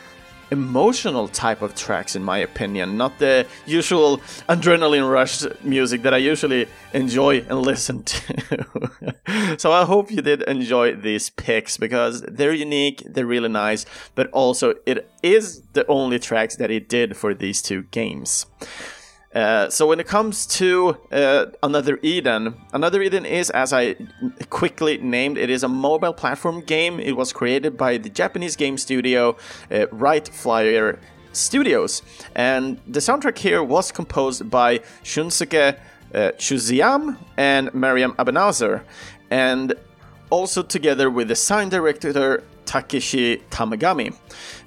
emotional 0.52 1.28
type 1.28 1.62
of 1.62 1.74
tracks 1.76 2.16
in 2.16 2.24
my 2.24 2.38
opinion 2.38 2.98
not 2.98 3.18
the 3.20 3.46
usual 3.66 4.18
adrenaline 4.50 5.10
rush 5.10 5.44
music 5.64 6.02
that 6.02 6.14
i 6.14 6.18
usually 6.18 6.68
enjoy 6.94 7.40
and 7.50 7.62
listen 7.62 8.04
to. 8.04 8.66
So 9.58 9.72
i 9.72 9.86
hope 9.86 10.12
you 10.12 10.22
did 10.22 10.42
enjoy 10.44 10.96
these 10.96 11.30
picks 11.30 11.78
because 11.78 12.22
they're 12.24 12.54
unique 12.54 13.04
they're 13.06 13.26
really 13.26 13.50
nice 13.50 13.86
but 14.16 14.30
also 14.32 14.76
it 14.86 15.10
is 15.24 15.62
the 15.74 15.86
only 15.88 16.20
tracks 16.20 16.56
that 16.58 16.70
it 16.70 16.90
did 16.90 17.16
for 17.16 17.34
these 17.34 17.62
two 17.62 17.84
games 17.84 18.46
uh, 19.34 19.70
so 19.70 19.88
when 19.88 20.00
it 20.00 20.08
comes 20.08 20.46
to 20.46 20.98
uh, 21.12 21.46
Another 21.64 22.00
Eden, 22.02 22.56
Another 22.74 23.02
Eden 23.02 23.26
is, 23.26 23.50
as 23.50 23.72
I 23.72 23.96
quickly 24.50 24.98
named, 24.98 25.38
it 25.38 25.50
is 25.50 25.64
a 25.64 25.70
mobile 25.70 26.14
platform 26.14 26.62
game. 26.62 27.00
It 27.00 27.16
was 27.16 27.32
created 27.32 27.78
by 27.78 27.98
the 27.98 28.10
Japanese 28.10 28.56
game 28.56 28.78
studio 28.78 29.38
uh, 29.72 29.88
Wright 29.92 30.28
Flyer 30.28 31.00
Studios, 31.32 32.02
and 32.36 32.80
the 32.88 33.00
soundtrack 33.00 33.38
here 33.38 33.64
was 33.64 33.92
composed 33.92 34.50
by 34.50 34.80
Shunsuke 35.04 35.78
uh, 36.14 36.32
and 37.38 37.74
Mariam 37.74 38.14
Abounnasr, 38.14 38.84
and 39.30 39.74
also 40.30 40.62
together 40.62 41.10
with 41.10 41.30
the 41.30 41.36
sound 41.36 41.72
director 41.72 42.44
Takeshi 42.66 43.38
Tamagami. 43.50 44.14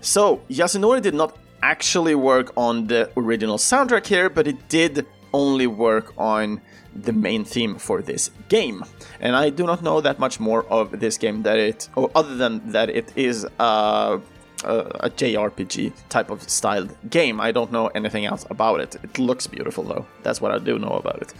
So 0.01 0.43
Yasunori 0.49 1.03
did 1.03 1.15
not 1.15 1.37
actually 1.65 2.15
work 2.15 2.53
on 2.57 2.87
the 2.89 3.11
original 3.17 3.57
soundtrack 3.57 4.07
here, 4.07 4.29
but 4.29 4.47
it 4.47 4.69
did 4.69 5.07
only 5.33 5.67
work 5.67 6.13
on 6.19 6.61
the 6.95 7.13
main 7.13 7.43
theme 7.45 7.75
for 7.77 8.03
this 8.03 8.31
game. 8.49 8.85
And 9.19 9.35
I 9.35 9.51
do 9.51 9.65
not 9.65 9.83
know 9.83 10.01
that 10.03 10.19
much 10.19 10.39
more 10.39 10.65
of 10.67 11.01
this 11.01 11.17
game 11.17 11.43
that 11.43 11.59
it, 11.59 11.89
or 11.97 12.11
other 12.15 12.37
than 12.37 12.71
that 12.73 12.91
it 12.91 13.13
is 13.17 13.45
a, 13.59 14.21
a, 14.65 14.77
a 15.07 15.11
JRPG 15.11 15.93
type 16.11 16.31
of 16.31 16.43
styled 16.49 16.93
game. 17.11 17.41
I 17.41 17.51
don't 17.51 17.73
know 17.73 17.87
anything 17.89 18.27
else 18.27 18.45
about 18.51 18.81
it. 18.81 18.97
It 19.03 19.19
looks 19.19 19.47
beautiful 19.47 19.85
though. 19.85 20.07
That's 20.23 20.41
what 20.43 20.53
I 20.53 20.59
do 20.59 20.79
know 20.79 20.95
about 21.03 21.23
it. 21.23 21.33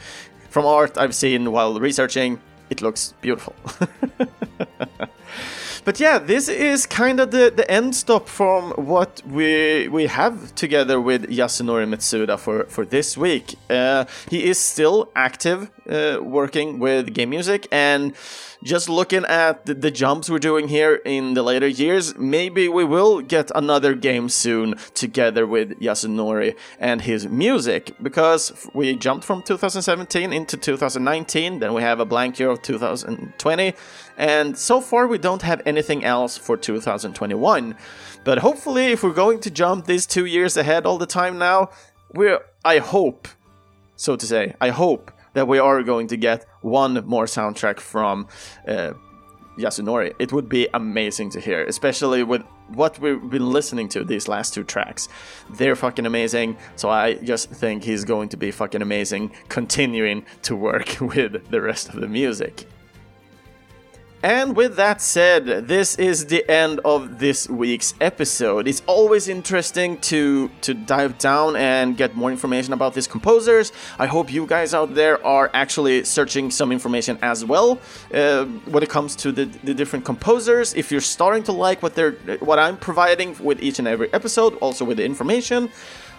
From 0.49 0.65
art 0.65 0.97
I've 0.97 1.15
seen 1.15 1.53
while 1.53 1.79
researching, 1.79 2.41
it 2.71 2.81
looks 2.81 3.13
beautiful. 3.21 3.55
but 5.85 6.01
yeah, 6.01 6.19
this 6.19 6.49
is 6.49 6.87
kind 6.87 7.21
of 7.21 7.31
the, 7.31 7.53
the 7.55 7.71
end 7.71 7.95
stop 7.95 8.29
from 8.29 8.73
what 8.73 9.23
we 9.27 9.89
we 9.89 10.07
have 10.07 10.55
together 10.55 11.01
with 11.01 11.29
Yasunori 11.29 11.87
Mitsuda 11.87 12.39
for, 12.39 12.65
for 12.65 12.85
this 12.85 13.17
week. 13.17 13.57
Uh, 13.69 14.05
he 14.31 14.45
is 14.45 14.59
still 14.59 15.11
active, 15.15 15.71
uh, 15.89 16.19
working 16.23 16.79
with 16.79 17.13
game 17.13 17.31
music, 17.31 17.69
and 17.71 18.15
just 18.65 18.89
looking 18.89 19.25
at 19.27 19.67
the, 19.67 19.75
the, 19.75 19.91
jumps 19.91 20.31
we're 20.31 20.39
doing 20.39 20.69
here 20.69 20.95
in 21.05 21.35
the 21.35 21.43
later 21.43 21.69
years, 21.69 22.17
maybe 22.17 22.67
we 22.67 22.83
will 22.83 23.21
get 23.21 23.51
another 23.55 23.95
game 23.95 24.31
soon 24.31 24.75
together 24.95 25.47
with 25.47 25.79
Yasunori 25.81 26.57
and 26.81 27.03
his 27.03 27.29
music, 27.29 27.95
because 28.03 28.67
we 28.75 28.97
jumped 28.97 29.25
from 29.25 29.43
2017 29.43 30.33
into 30.33 30.57
2019, 30.57 31.59
then 31.59 31.75
we 31.75 31.83
have 31.83 32.01
a 32.01 32.07
blank 32.07 32.39
year 32.39 32.49
of 32.49 32.63
2020, 32.63 33.75
and 34.17 34.59
so 34.59 34.81
far 34.81 35.07
we 35.07 35.19
don't 35.19 35.43
have 35.43 35.61
anything 35.67 36.03
else 36.03 36.39
for 36.39 36.57
2021. 36.57 37.77
But 38.25 38.39
hopefully, 38.39 38.87
if 38.87 39.03
we're 39.03 39.13
going 39.13 39.41
to 39.41 39.51
jump 39.51 39.85
these 39.85 40.07
two 40.07 40.25
years 40.25 40.57
ahead 40.57 40.87
all 40.87 40.97
the 40.97 41.07
time 41.07 41.39
now, 41.39 41.71
we're, 42.15 42.41
I 42.65 42.79
hope, 42.79 43.29
so 43.97 44.17
to 44.17 44.27
say, 44.27 44.55
I 44.59 44.71
hope 44.71 45.11
that 45.35 45.47
we 45.47 45.59
are 45.59 45.83
going 45.83 46.09
to 46.09 46.17
get 46.17 46.47
one 46.63 47.05
more 47.07 47.27
soundtrack 47.27 47.79
from 47.79 48.27
uh, 48.67 48.95
Yasunori. 49.59 50.15
It 50.19 50.33
would 50.33 50.49
be 50.49 50.69
amazing 50.75 51.31
to 51.31 51.41
hear, 51.41 51.65
especially 51.65 52.23
with 52.23 52.43
what 52.69 52.99
we've 52.99 53.29
been 53.31 53.51
listening 53.51 53.89
to 53.91 54.05
these 54.05 54.27
last 54.27 54.55
two 54.55 54.65
tracks. 54.65 55.09
They're 55.51 55.77
fucking 55.77 56.07
amazing, 56.07 56.57
so 56.77 56.89
I 56.89 57.15
just 57.15 57.51
think 57.51 57.85
he's 57.85 58.05
going 58.05 58.31
to 58.31 58.37
be 58.37 58.51
fucking 58.51 58.83
amazing 58.83 59.33
continuing 59.49 60.25
to 60.43 60.57
work 60.57 60.97
with 61.01 61.51
the 61.51 61.61
rest 61.61 61.89
of 61.91 62.01
the 62.01 62.09
music. 62.09 62.67
And 64.25 64.57
with 64.57 64.77
that 64.77 65.03
said, 65.03 65.69
this 65.69 65.97
is 65.97 66.25
the 66.25 66.51
end 66.51 66.81
of 66.83 67.19
this 67.19 67.47
week's 67.47 67.93
episode. 68.01 68.67
It's 68.67 68.81
always 68.87 69.29
interesting 69.29 69.99
to 70.09 70.49
to 70.63 70.73
dive 70.73 71.19
down 71.19 71.57
and 71.57 71.95
get 71.95 72.17
more 72.17 72.31
information 72.31 72.73
about 72.73 72.95
these 72.95 73.07
composers. 73.07 73.71
I 73.99 74.07
hope 74.07 74.33
you 74.33 74.47
guys 74.47 74.73
out 74.73 74.95
there 74.95 75.23
are 75.27 75.51
actually 75.53 76.05
searching 76.05 76.51
some 76.51 76.73
information 76.73 77.19
as 77.21 77.45
well 77.45 77.79
uh, 78.15 78.47
when 78.73 78.83
it 78.83 78.89
comes 78.89 79.15
to 79.17 79.31
the, 79.31 79.45
the 79.63 79.75
different 79.75 80.07
composers. 80.07 80.73
If 80.73 80.91
you're 80.91 81.03
starting 81.03 81.43
to 81.43 81.53
like 81.53 81.83
what 81.83 81.95
they're 81.95 82.13
what 82.41 82.59
I'm 82.59 82.79
providing 82.79 83.37
with 83.45 83.63
each 83.63 83.79
and 83.79 83.87
every 83.87 84.11
episode, 84.15 84.55
also 84.63 84.87
with 84.87 84.97
the 84.97 85.05
information. 85.05 85.69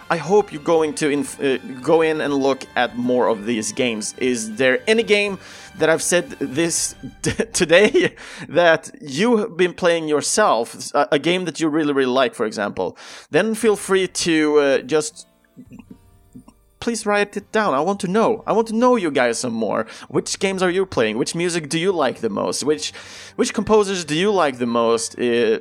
I 0.08 0.18
hope 0.18 0.52
you're 0.52 0.62
going 0.62 0.94
to 1.02 1.10
inf- 1.10 1.40
uh, 1.40 1.58
go 1.82 2.02
in 2.02 2.20
and 2.20 2.32
look 2.32 2.64
at 2.76 2.96
more 2.96 3.26
of 3.26 3.44
these 3.44 3.72
games. 3.72 4.14
Is 4.18 4.54
there 4.54 4.78
any 4.86 5.02
game 5.02 5.40
that 5.78 5.88
I've 5.90 6.02
said 6.02 6.30
this 6.40 6.94
today 7.52 8.14
that 8.48 8.90
you've 9.00 9.56
been 9.56 9.74
playing 9.74 10.08
yourself, 10.08 10.92
a-, 10.94 11.08
a, 11.12 11.18
game 11.18 11.44
that 11.44 11.60
you 11.60 11.68
really, 11.68 11.92
really 11.92 12.12
like, 12.12 12.34
for 12.34 12.46
example? 12.46 12.96
Then 13.30 13.54
feel 13.54 13.76
free 13.76 14.08
to 14.08 14.58
uh, 14.58 14.78
just 14.78 15.26
please 16.80 17.04
write 17.04 17.36
it 17.36 17.50
down. 17.50 17.74
I 17.74 17.80
want 17.80 18.00
to 18.00 18.08
know. 18.08 18.44
I 18.46 18.52
want 18.52 18.68
to 18.68 18.74
know 18.74 18.96
you 18.96 19.10
guys 19.10 19.40
some 19.40 19.52
more. 19.52 19.86
Which 20.08 20.38
games 20.38 20.62
are 20.62 20.70
you 20.70 20.86
playing? 20.86 21.18
Which 21.18 21.34
music 21.34 21.68
do 21.68 21.78
you 21.78 21.90
like 21.90 22.20
the 22.20 22.30
most? 22.30 22.62
Which 22.62 22.92
which 23.36 23.52
composers 23.52 24.04
do 24.04 24.14
you 24.14 24.30
like 24.32 24.58
the 24.58 24.66
most? 24.66 25.18
Uh, 25.18 25.58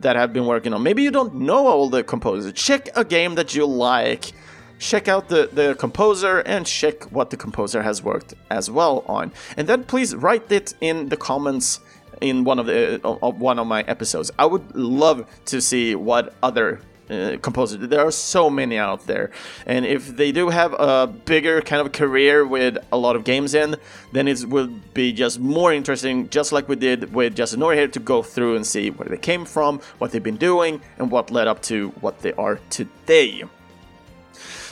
that 0.00 0.14
have 0.14 0.32
been 0.32 0.46
working 0.46 0.72
on. 0.72 0.82
Maybe 0.82 1.02
you 1.02 1.10
don't 1.10 1.34
know 1.34 1.66
all 1.66 1.88
the 1.90 2.04
composers. 2.04 2.52
Check 2.52 2.88
a 2.96 3.04
game 3.04 3.34
that 3.34 3.54
you 3.56 3.66
like. 3.66 4.32
Check 4.78 5.08
out 5.08 5.28
the, 5.28 5.48
the 5.52 5.74
composer 5.74 6.38
and 6.40 6.66
check 6.66 7.04
what 7.04 7.30
the 7.30 7.36
composer 7.36 7.82
has 7.82 8.02
worked 8.02 8.34
as 8.50 8.70
well 8.70 9.04
on. 9.08 9.32
And 9.56 9.68
then 9.68 9.84
please 9.84 10.14
write 10.14 10.50
it 10.52 10.74
in 10.80 11.08
the 11.08 11.16
comments 11.16 11.80
in 12.20 12.44
one 12.44 12.58
of 12.58 12.66
the 12.66 13.00
of 13.04 13.40
one 13.40 13.58
of 13.58 13.66
my 13.66 13.82
episodes. 13.82 14.30
I 14.38 14.46
would 14.46 14.74
love 14.74 15.26
to 15.46 15.60
see 15.60 15.94
what 15.94 16.34
other 16.42 16.80
uh, 17.10 17.36
composers. 17.40 17.88
There 17.88 18.06
are 18.06 18.10
so 18.10 18.50
many 18.50 18.76
out 18.76 19.06
there, 19.06 19.30
and 19.66 19.86
if 19.86 20.16
they 20.16 20.32
do 20.32 20.50
have 20.50 20.74
a 20.74 21.06
bigger 21.06 21.62
kind 21.62 21.80
of 21.80 21.92
career 21.92 22.46
with 22.46 22.78
a 22.92 22.98
lot 22.98 23.16
of 23.16 23.24
games 23.24 23.54
in, 23.54 23.76
then 24.12 24.28
it 24.28 24.44
would 24.44 24.94
be 24.94 25.12
just 25.12 25.38
more 25.40 25.72
interesting, 25.72 26.28
just 26.28 26.52
like 26.52 26.68
we 26.68 26.76
did 26.76 27.14
with 27.14 27.36
Yasunori 27.36 27.76
here, 27.76 27.88
to 27.88 28.00
go 28.00 28.22
through 28.22 28.56
and 28.56 28.66
see 28.66 28.90
where 28.90 29.08
they 29.08 29.16
came 29.16 29.44
from, 29.44 29.80
what 29.98 30.10
they've 30.10 30.22
been 30.22 30.36
doing, 30.36 30.80
and 30.98 31.10
what 31.10 31.30
led 31.30 31.48
up 31.48 31.62
to 31.62 31.88
what 32.00 32.20
they 32.20 32.32
are 32.34 32.60
today. 32.68 33.44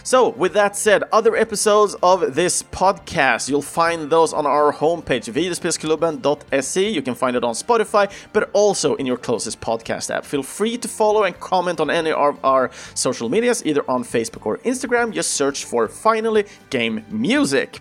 So, 0.07 0.29
with 0.29 0.53
that 0.53 0.77
said, 0.77 1.03
other 1.11 1.35
episodes 1.35 1.97
of 2.01 2.37
this 2.37 2.63
podcast, 2.63 3.49
you'll 3.49 3.61
find 3.61 4.09
those 4.09 4.33
on 4.33 4.47
our 4.47 4.73
homepage, 4.73 5.27
videospelsklubben.se. 5.33 6.89
You 6.89 7.03
can 7.03 7.17
find 7.17 7.37
it 7.37 7.43
on 7.43 7.55
Spotify, 7.55 8.09
but 8.33 8.49
also 8.53 8.95
in 8.95 9.07
your 9.07 9.17
closest 9.17 9.61
podcast 9.61 10.15
app. 10.15 10.25
Feel 10.25 10.45
free 10.45 10.79
to 10.79 10.87
follow 10.87 11.25
and 11.25 11.37
comment 11.41 11.81
on 11.81 11.91
any 11.91 12.13
of 12.13 12.39
our 12.45 12.71
social 12.95 13.29
medias, 13.29 13.67
either 13.67 13.83
on 13.91 14.05
Facebook 14.05 14.47
or 14.47 14.59
Instagram. 14.59 15.13
Just 15.13 15.33
search 15.33 15.65
for 15.65 15.89
Finally 15.89 16.45
Game 16.71 17.05
Music. 17.11 17.81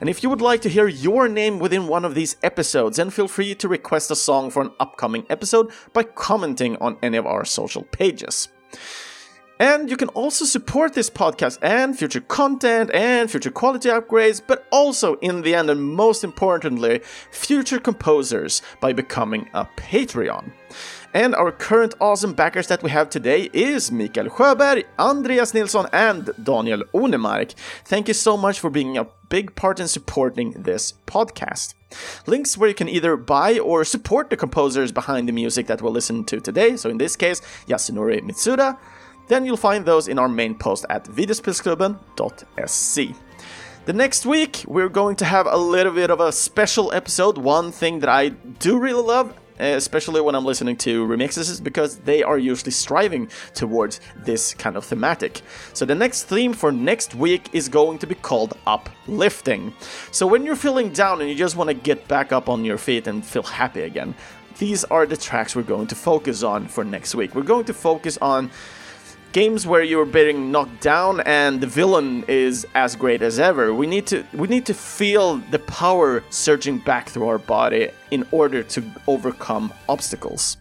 And 0.00 0.08
if 0.08 0.22
you 0.22 0.30
would 0.30 0.40
like 0.40 0.62
to 0.62 0.70
hear 0.70 0.88
your 0.88 1.28
name 1.28 1.58
within 1.58 1.88
one 1.88 2.06
of 2.06 2.14
these 2.14 2.36
episodes, 2.42 2.96
then 2.96 3.10
feel 3.10 3.28
free 3.28 3.54
to 3.54 3.68
request 3.68 4.10
a 4.10 4.16
song 4.16 4.50
for 4.50 4.62
an 4.62 4.70
upcoming 4.80 5.26
episode 5.28 5.70
by 5.92 6.04
commenting 6.04 6.78
on 6.78 6.96
any 7.02 7.18
of 7.18 7.26
our 7.26 7.44
social 7.44 7.82
pages. 7.82 8.48
And 9.58 9.88
you 9.88 9.96
can 9.96 10.08
also 10.08 10.44
support 10.44 10.92
this 10.92 11.08
podcast 11.08 11.58
and 11.62 11.98
future 11.98 12.20
content 12.20 12.90
and 12.92 13.30
future 13.30 13.50
quality 13.50 13.88
upgrades, 13.88 14.42
but 14.46 14.66
also, 14.70 15.14
in 15.16 15.42
the 15.42 15.54
end, 15.54 15.70
and 15.70 15.82
most 15.82 16.24
importantly, 16.24 17.00
future 17.30 17.78
composers 17.78 18.60
by 18.80 18.92
becoming 18.92 19.48
a 19.54 19.64
Patreon. 19.76 20.52
And 21.14 21.34
our 21.34 21.50
current 21.50 21.94
awesome 21.98 22.34
backers 22.34 22.66
that 22.66 22.82
we 22.82 22.90
have 22.90 23.08
today 23.08 23.48
is 23.54 23.90
Mikael 23.90 24.26
Sjöberg, 24.26 24.84
Andreas 24.98 25.54
Nilsson, 25.54 25.86
and 25.90 26.30
Daniel 26.42 26.82
Onemark. 26.92 27.54
Thank 27.86 28.08
you 28.08 28.14
so 28.14 28.36
much 28.36 28.60
for 28.60 28.68
being 28.68 28.98
a 28.98 29.06
big 29.30 29.54
part 29.56 29.80
in 29.80 29.88
supporting 29.88 30.50
this 30.50 30.92
podcast. 31.06 31.72
Links 32.26 32.58
where 32.58 32.68
you 32.68 32.74
can 32.74 32.90
either 32.90 33.16
buy 33.16 33.58
or 33.58 33.84
support 33.84 34.28
the 34.28 34.36
composers 34.36 34.92
behind 34.92 35.26
the 35.26 35.32
music 35.32 35.66
that 35.68 35.80
we'll 35.80 35.92
listen 35.92 36.24
to 36.24 36.40
today, 36.40 36.76
so 36.76 36.90
in 36.90 36.98
this 36.98 37.16
case, 37.16 37.40
Yasunori 37.66 38.20
Mitsuda, 38.20 38.76
then 39.28 39.44
you'll 39.44 39.56
find 39.56 39.84
those 39.84 40.08
in 40.08 40.18
our 40.18 40.28
main 40.28 40.54
post 40.54 40.86
at 40.88 41.04
videospelsklubben.se. 41.04 43.14
The 43.86 43.92
next 43.92 44.26
week, 44.26 44.64
we're 44.66 44.88
going 44.88 45.14
to 45.16 45.24
have 45.24 45.46
a 45.46 45.56
little 45.56 45.92
bit 45.92 46.10
of 46.10 46.18
a 46.18 46.32
special 46.32 46.92
episode. 46.92 47.38
One 47.38 47.70
thing 47.70 48.00
that 48.00 48.08
I 48.08 48.30
do 48.30 48.80
really 48.80 49.02
love, 49.02 49.32
especially 49.60 50.20
when 50.20 50.34
I'm 50.34 50.44
listening 50.44 50.76
to 50.78 51.06
remixes, 51.06 51.48
is 51.48 51.60
because 51.60 51.98
they 51.98 52.24
are 52.24 52.36
usually 52.36 52.72
striving 52.72 53.30
towards 53.54 54.00
this 54.16 54.54
kind 54.54 54.76
of 54.76 54.84
thematic. 54.84 55.42
So 55.72 55.84
the 55.84 55.94
next 55.94 56.24
theme 56.24 56.52
for 56.52 56.72
next 56.72 57.14
week 57.14 57.48
is 57.52 57.68
going 57.68 57.98
to 57.98 58.08
be 58.08 58.16
called 58.16 58.58
Uplifting. 58.66 59.72
So 60.10 60.26
when 60.26 60.44
you're 60.44 60.56
feeling 60.56 60.90
down 60.90 61.20
and 61.20 61.30
you 61.30 61.36
just 61.36 61.54
want 61.54 61.68
to 61.68 61.74
get 61.74 62.08
back 62.08 62.32
up 62.32 62.48
on 62.48 62.64
your 62.64 62.78
feet 62.78 63.06
and 63.06 63.24
feel 63.24 63.44
happy 63.44 63.82
again, 63.82 64.16
these 64.58 64.82
are 64.84 65.06
the 65.06 65.16
tracks 65.16 65.54
we're 65.54 65.62
going 65.62 65.86
to 65.86 65.94
focus 65.94 66.42
on 66.42 66.66
for 66.66 66.82
next 66.82 67.14
week. 67.14 67.36
We're 67.36 67.42
going 67.42 67.66
to 67.66 67.74
focus 67.74 68.18
on 68.20 68.50
games 69.36 69.66
where 69.66 69.82
you're 69.82 70.06
being 70.06 70.50
knocked 70.50 70.80
down 70.80 71.20
and 71.26 71.60
the 71.60 71.66
villain 71.66 72.24
is 72.26 72.66
as 72.74 72.96
great 72.96 73.20
as 73.20 73.38
ever. 73.38 73.74
We 73.74 73.86
need 73.86 74.06
to 74.06 74.24
we 74.32 74.48
need 74.48 74.64
to 74.64 74.72
feel 74.72 75.36
the 75.50 75.58
power 75.58 76.24
surging 76.30 76.78
back 76.78 77.10
through 77.10 77.28
our 77.28 77.36
body 77.36 77.90
in 78.10 78.26
order 78.30 78.62
to 78.62 78.82
overcome 79.06 79.74
obstacles. 79.90 80.56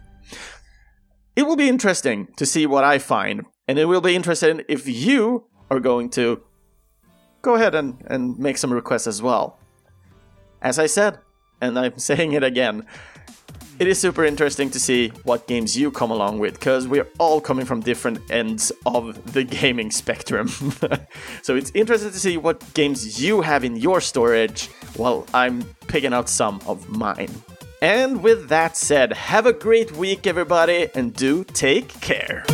It 1.38 1.44
will 1.44 1.56
be 1.56 1.70
interesting 1.70 2.28
to 2.36 2.46
see 2.46 2.66
what 2.66 2.84
I 2.84 3.00
find, 3.00 3.46
and 3.66 3.80
it 3.80 3.86
will 3.86 4.02
be 4.02 4.14
interesting 4.14 4.62
if 4.68 4.90
you 4.90 5.46
are 5.72 5.80
going 5.80 6.10
to 6.20 6.44
go 7.42 7.56
ahead 7.56 7.76
and, 7.76 8.04
and 8.08 8.38
make 8.38 8.58
some 8.58 8.74
requests 8.74 9.08
as 9.08 9.22
well. 9.22 9.58
As 10.62 10.80
I 10.80 10.88
said, 10.88 11.20
and 11.62 11.80
I'm 11.80 11.98
saying 12.10 12.34
it 12.34 12.44
again, 12.44 12.86
it 13.78 13.88
is 13.88 14.00
super 14.00 14.24
interesting 14.24 14.70
to 14.70 14.80
see 14.80 15.10
what 15.24 15.48
games 15.48 15.78
you 15.78 15.92
come 15.92 16.12
along 16.12 16.40
with 16.40 16.54
because 16.54 16.88
we're 16.88 17.08
all 17.20 17.42
coming 17.42 17.66
from 17.66 17.82
different 17.82 18.20
ends 18.30 18.72
of 18.86 19.34
the 19.34 19.44
gaming 19.44 19.92
spectrum. 19.92 20.48
so 21.42 21.56
it's 21.56 21.72
interesting 21.74 22.12
to 22.12 22.20
see 22.20 22.38
what 22.38 22.74
games 22.74 23.22
you 23.22 23.42
have 23.42 23.64
in 23.64 23.76
your 23.76 24.00
storage 24.00 24.68
while 24.96 25.28
I'm 25.34 25.64
picking 25.88 26.14
out 26.14 26.30
some 26.30 26.62
of 26.66 26.88
mine. 26.90 27.30
And 27.82 28.24
with 28.24 28.48
that 28.50 28.78
said, 28.78 29.14
have 29.14 29.46
a 29.46 29.54
great 29.54 29.92
week, 29.92 30.26
everybody, 30.26 30.88
and 30.96 31.14
do 31.14 31.44
take 31.44 31.90
care. 32.00 32.46